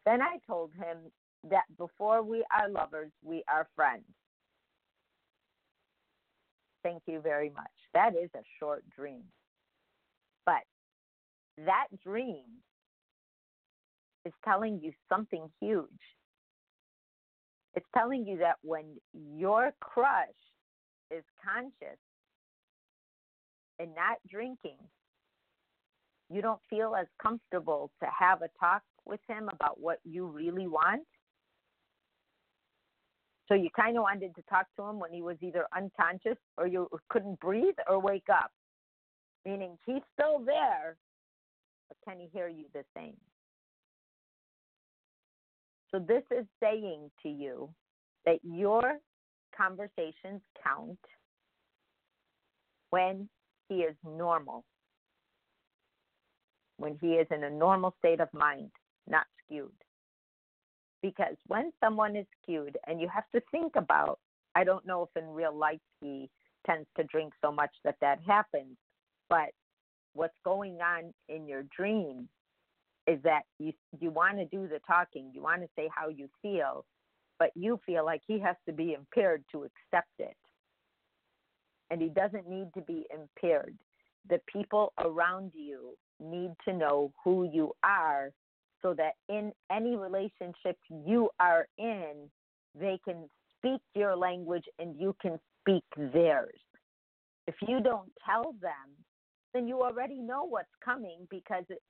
Then 0.05 0.21
I 0.21 0.39
told 0.47 0.73
him 0.75 1.11
that 1.51 1.65
before 1.79 2.23
we 2.23 2.45
are 2.55 2.69
lovers, 2.69 3.11
we 3.25 3.43
are 3.49 3.69
friends. 3.75 4.05
Thank 6.83 7.03
you 7.07 7.21
very 7.21 7.51
much. 7.51 7.71
That 7.95 8.15
is 8.15 8.31
a 8.35 8.43
short 8.59 8.85
dream. 8.95 9.23
That 11.67 11.89
dream 12.05 12.45
is 14.25 14.33
telling 14.45 14.81
you 14.83 14.93
something 15.09 15.49
huge. 15.61 15.87
It's 17.75 17.87
telling 17.95 18.27
you 18.27 18.39
that 18.39 18.57
when 18.63 18.97
your 19.13 19.73
crush 19.81 20.29
is 21.11 21.25
conscious 21.45 21.99
and 23.79 23.95
not 23.95 24.19
drinking, 24.31 24.79
you 26.31 26.43
don't 26.43 26.61
feel 26.69 26.95
as 26.95 27.07
comfortable 27.23 27.91
to 28.01 28.09
have 28.17 28.43
a 28.43 28.49
talk 28.61 28.83
with 29.05 29.21
him 29.29 29.49
about 29.53 29.81
what 29.81 29.99
you 30.05 30.27
really 30.27 30.67
want. 30.67 31.03
So 33.49 33.55
you 33.55 33.71
kind 33.75 33.97
of 33.97 34.03
wanted 34.03 34.35
to 34.35 34.43
talk 34.51 34.67
to 34.77 34.83
him 34.83 34.99
when 35.01 35.13
he 35.13 35.23
was 35.23 35.37
either 35.41 35.67
unconscious 35.75 36.37
or 36.59 36.67
you 36.67 36.89
couldn't 37.09 37.41
breathe 37.41 37.77
or 37.89 37.99
wake 37.99 38.29
up, 38.31 38.51
meaning 39.47 39.79
he's 39.87 40.03
still 40.13 40.41
there, 40.45 40.97
can 42.07 42.21
he 42.21 42.29
hear 42.33 42.49
you 42.49 42.65
the 42.73 42.85
same? 42.97 43.17
So 45.91 45.99
this 45.99 46.23
is 46.31 46.45
saying 46.61 47.11
to 47.23 47.29
you 47.29 47.71
that 48.27 48.39
your 48.43 48.99
conversations 49.57 50.43
count 50.63 50.99
when 52.91 53.29
he 53.69 53.77
is 53.77 53.97
normal 54.05 54.65
when 56.79 56.97
he 57.01 57.15
is 57.15 57.27
in 57.31 57.45
a 57.45 57.51
normal 57.51 57.95
state 57.99 58.21
of 58.21 58.33
mind, 58.33 58.71
not 59.07 59.27
skewed. 59.45 59.71
Because 61.03 61.37
when 61.47 61.73
someone 61.83 62.17
is 62.17 62.27
skewed, 62.43 62.77
and 62.87 63.01
you 63.01 63.09
have 63.09 63.29
to 63.35 63.43
think 63.51 63.77
about, 63.77 64.19
I 64.55 64.65
don't 64.65 64.87
know 64.87 65.03
if 65.03 65.23
in 65.23 65.29
real 65.29 65.55
life 65.55 65.81
he 66.01 66.31
tends 66.67 66.89
to 66.97 67.05
drink 67.05 67.33
so 67.45 67.53
much 67.53 67.71
that 67.85 67.97
that 68.01 68.19
happens, 68.27 68.77
but 69.29 69.51
what's 70.19 70.37
going 70.45 70.79
on 70.81 71.15
in 71.29 71.47
your 71.47 71.63
dream 71.75 72.29
is 73.07 73.23
that 73.23 73.43
you 73.59 73.73
you 74.01 74.11
want 74.11 74.37
to 74.37 74.45
do 74.47 74.67
the 74.69 74.81
talking, 74.87 75.31
you 75.33 75.41
want 75.41 75.63
to 75.63 75.69
say 75.77 75.89
how 75.95 76.09
you 76.09 76.29
feel, 76.43 76.85
but 77.39 77.51
you 77.55 77.81
feel 77.87 78.05
like 78.05 78.21
he 78.27 78.39
has 78.41 78.57
to 78.67 78.73
be 78.73 78.95
impaired 78.95 79.45
to 79.53 79.59
accept 79.65 80.11
it. 80.19 80.37
And 81.91 82.03
he 82.03 82.09
doesn't 82.09 82.49
need 82.49 82.69
to 82.75 82.83
be 82.83 83.07
impaired. 83.15 83.77
The 84.29 84.41
people 84.53 84.93
around 84.99 85.53
you 85.55 85.95
need 86.21 86.51
to 86.67 86.75
know 86.75 87.13
who 87.25 87.49
you 87.51 87.73
are 87.85 88.31
so 88.83 88.95
that 88.95 89.13
in 89.29 89.53
any 89.73 89.97
relationship 89.97 90.77
you 90.91 91.31
are 91.41 91.67
in, 91.79 92.29
they 92.79 92.99
can 93.05 93.29
speak 93.57 93.81
your 93.95 94.17
language 94.17 94.65
and 94.79 95.01
you 95.01 95.15
can 95.23 95.39
speak 95.61 95.85
theirs. 96.13 96.61
If 97.47 97.55
you 97.67 97.81
don't 97.81 98.11
tell 98.27 98.53
them, 98.61 98.89
then 99.55 99.67
you 99.67 99.83
already 99.83 100.21
know 100.21 100.45
what's 100.45 100.69
coming 100.85 101.27
because, 101.31 101.65
it, 101.69 101.81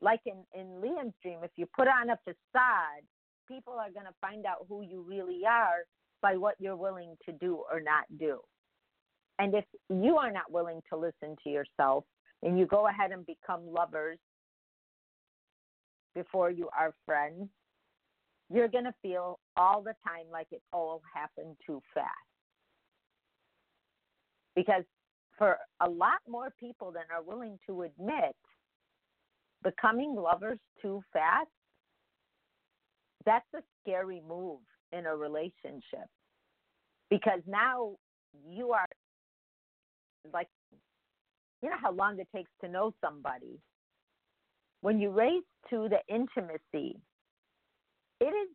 like 0.00 0.20
in, 0.26 0.44
in 0.58 0.66
Liam's 0.80 1.14
dream, 1.22 1.40
if 1.42 1.50
you 1.56 1.66
put 1.76 1.88
on 1.88 2.10
a 2.10 2.18
facade, 2.24 3.04
people 3.48 3.74
are 3.74 3.90
going 3.90 4.06
to 4.06 4.14
find 4.20 4.46
out 4.46 4.66
who 4.68 4.82
you 4.82 5.04
really 5.06 5.40
are 5.48 5.84
by 6.22 6.36
what 6.36 6.54
you're 6.58 6.76
willing 6.76 7.16
to 7.26 7.32
do 7.32 7.62
or 7.70 7.80
not 7.80 8.04
do. 8.18 8.40
And 9.38 9.54
if 9.54 9.64
you 9.88 10.16
are 10.16 10.32
not 10.32 10.50
willing 10.50 10.80
to 10.92 10.98
listen 10.98 11.36
to 11.44 11.50
yourself, 11.50 12.04
and 12.42 12.58
you 12.58 12.66
go 12.66 12.88
ahead 12.88 13.10
and 13.10 13.26
become 13.26 13.62
lovers 13.66 14.18
before 16.14 16.50
you 16.50 16.68
are 16.78 16.94
friends, 17.04 17.48
you're 18.50 18.68
going 18.68 18.84
to 18.84 18.94
feel 19.02 19.38
all 19.56 19.82
the 19.82 19.94
time 20.06 20.26
like 20.32 20.46
it 20.52 20.62
all 20.72 21.02
happened 21.14 21.56
too 21.66 21.82
fast. 21.94 22.08
Because 24.54 24.84
for 25.38 25.56
a 25.80 25.88
lot 25.88 26.18
more 26.28 26.52
people 26.58 26.92
than 26.92 27.04
are 27.14 27.22
willing 27.22 27.58
to 27.66 27.82
admit, 27.82 28.36
becoming 29.62 30.14
lovers 30.14 30.58
too 30.82 31.02
fast, 31.12 31.48
that's 33.24 33.46
a 33.54 33.60
scary 33.80 34.22
move 34.26 34.60
in 34.92 35.06
a 35.06 35.16
relationship. 35.16 36.08
Because 37.10 37.40
now 37.46 37.92
you 38.46 38.72
are 38.72 38.86
like 40.32 40.48
you 41.62 41.70
know 41.70 41.76
how 41.80 41.92
long 41.92 42.18
it 42.18 42.28
takes 42.34 42.50
to 42.60 42.68
know 42.68 42.92
somebody. 43.00 43.58
When 44.80 45.00
you 45.00 45.10
raise 45.10 45.42
to 45.70 45.88
the 45.88 45.98
intimacy, 46.12 47.00
it 48.20 48.24
is 48.24 48.48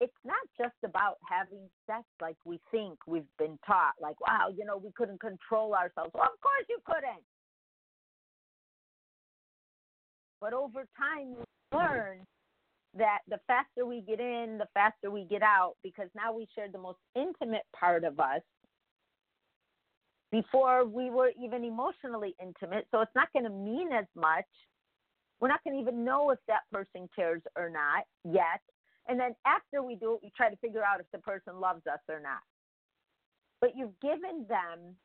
it's 0.00 0.12
not 0.24 0.36
just 0.56 0.76
about 0.84 1.16
having 1.28 1.68
sex 1.86 2.04
like 2.20 2.36
we 2.44 2.60
think 2.70 2.98
we've 3.06 3.30
been 3.38 3.58
taught, 3.66 3.94
like, 4.00 4.20
wow, 4.20 4.48
you 4.56 4.64
know, 4.64 4.76
we 4.76 4.92
couldn't 4.96 5.20
control 5.20 5.74
ourselves. 5.74 6.10
Well, 6.14 6.24
of 6.32 6.40
course 6.40 6.66
you 6.68 6.78
couldn't. 6.84 7.24
But 10.40 10.52
over 10.52 10.86
time, 10.96 11.34
we 11.36 11.78
learn 11.78 12.18
that 12.96 13.18
the 13.28 13.38
faster 13.46 13.84
we 13.84 14.02
get 14.02 14.20
in, 14.20 14.58
the 14.58 14.68
faster 14.72 15.10
we 15.10 15.24
get 15.24 15.42
out, 15.42 15.74
because 15.82 16.08
now 16.14 16.32
we 16.32 16.46
share 16.54 16.68
the 16.70 16.78
most 16.78 16.98
intimate 17.16 17.66
part 17.78 18.04
of 18.04 18.20
us 18.20 18.40
before 20.30 20.84
we 20.84 21.10
were 21.10 21.32
even 21.42 21.64
emotionally 21.64 22.34
intimate. 22.40 22.86
So 22.92 23.00
it's 23.00 23.14
not 23.16 23.32
going 23.32 23.44
to 23.44 23.50
mean 23.50 23.92
as 23.92 24.06
much. 24.14 24.44
We're 25.40 25.48
not 25.48 25.62
going 25.64 25.76
to 25.76 25.82
even 25.82 26.04
know 26.04 26.30
if 26.30 26.38
that 26.46 26.62
person 26.72 27.08
cares 27.16 27.42
or 27.56 27.68
not 27.68 28.04
yet. 28.24 28.60
And 29.08 29.18
then 29.18 29.34
after 29.46 29.82
we 29.82 29.96
do 29.96 30.14
it, 30.14 30.20
we 30.22 30.32
try 30.36 30.50
to 30.50 30.56
figure 30.56 30.82
out 30.82 31.00
if 31.00 31.06
the 31.12 31.18
person 31.18 31.60
loves 31.60 31.86
us 31.86 32.00
or 32.08 32.20
not. 32.20 32.40
But 33.60 33.70
you've 33.74 33.98
given 34.00 34.46
them 34.48 34.96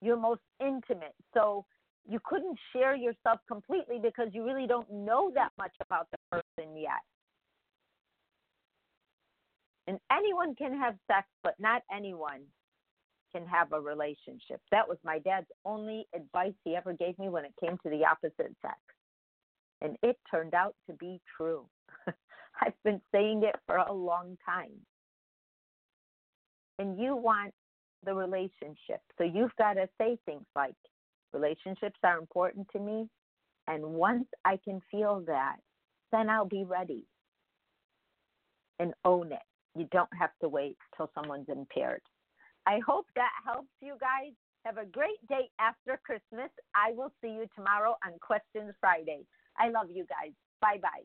your 0.00 0.16
most 0.16 0.40
intimate. 0.60 1.14
So 1.34 1.66
you 2.08 2.18
couldn't 2.24 2.58
share 2.72 2.96
yourself 2.96 3.40
completely 3.46 3.98
because 4.02 4.28
you 4.32 4.44
really 4.44 4.66
don't 4.66 4.90
know 4.90 5.30
that 5.34 5.50
much 5.58 5.74
about 5.80 6.08
the 6.10 6.18
person 6.30 6.76
yet. 6.76 7.04
And 9.86 9.98
anyone 10.12 10.54
can 10.54 10.76
have 10.78 10.96
sex, 11.06 11.26
but 11.42 11.54
not 11.58 11.82
anyone 11.94 12.42
can 13.32 13.46
have 13.46 13.72
a 13.72 13.80
relationship. 13.80 14.60
That 14.70 14.88
was 14.88 14.98
my 15.04 15.18
dad's 15.18 15.46
only 15.64 16.06
advice 16.14 16.54
he 16.64 16.76
ever 16.76 16.92
gave 16.92 17.18
me 17.18 17.28
when 17.28 17.44
it 17.44 17.52
came 17.60 17.78
to 17.82 17.90
the 17.90 18.04
opposite 18.04 18.54
sex. 18.62 18.78
And 19.80 19.96
it 20.02 20.16
turned 20.30 20.54
out 20.54 20.74
to 20.88 20.96
be 20.96 21.20
true. 21.36 21.66
I've 22.60 22.82
been 22.84 23.00
saying 23.12 23.42
it 23.44 23.56
for 23.66 23.76
a 23.76 23.92
long 23.92 24.36
time. 24.44 24.72
And 26.78 26.98
you 26.98 27.16
want 27.16 27.52
the 28.04 28.14
relationship. 28.14 29.00
So 29.16 29.24
you've 29.24 29.54
got 29.58 29.74
to 29.74 29.88
say 29.98 30.18
things 30.26 30.46
like, 30.54 30.74
relationships 31.32 31.98
are 32.04 32.18
important 32.18 32.68
to 32.72 32.78
me. 32.78 33.08
And 33.66 33.84
once 33.84 34.26
I 34.44 34.58
can 34.64 34.80
feel 34.90 35.22
that, 35.26 35.56
then 36.12 36.30
I'll 36.30 36.46
be 36.46 36.64
ready 36.64 37.04
and 38.78 38.94
own 39.04 39.32
it. 39.32 39.42
You 39.76 39.86
don't 39.92 40.08
have 40.18 40.30
to 40.40 40.48
wait 40.48 40.76
till 40.96 41.10
someone's 41.14 41.48
impaired. 41.48 42.02
I 42.66 42.80
hope 42.86 43.06
that 43.14 43.30
helps 43.44 43.68
you 43.80 43.96
guys. 44.00 44.32
Have 44.64 44.78
a 44.78 44.86
great 44.86 45.24
day 45.28 45.48
after 45.58 46.00
Christmas. 46.04 46.50
I 46.74 46.92
will 46.92 47.12
see 47.22 47.28
you 47.28 47.46
tomorrow 47.54 47.96
on 48.04 48.18
Questions 48.20 48.74
Friday. 48.80 49.24
I 49.56 49.70
love 49.70 49.86
you 49.90 50.04
guys. 50.08 50.32
Bye 50.60 50.78
bye. 50.82 51.04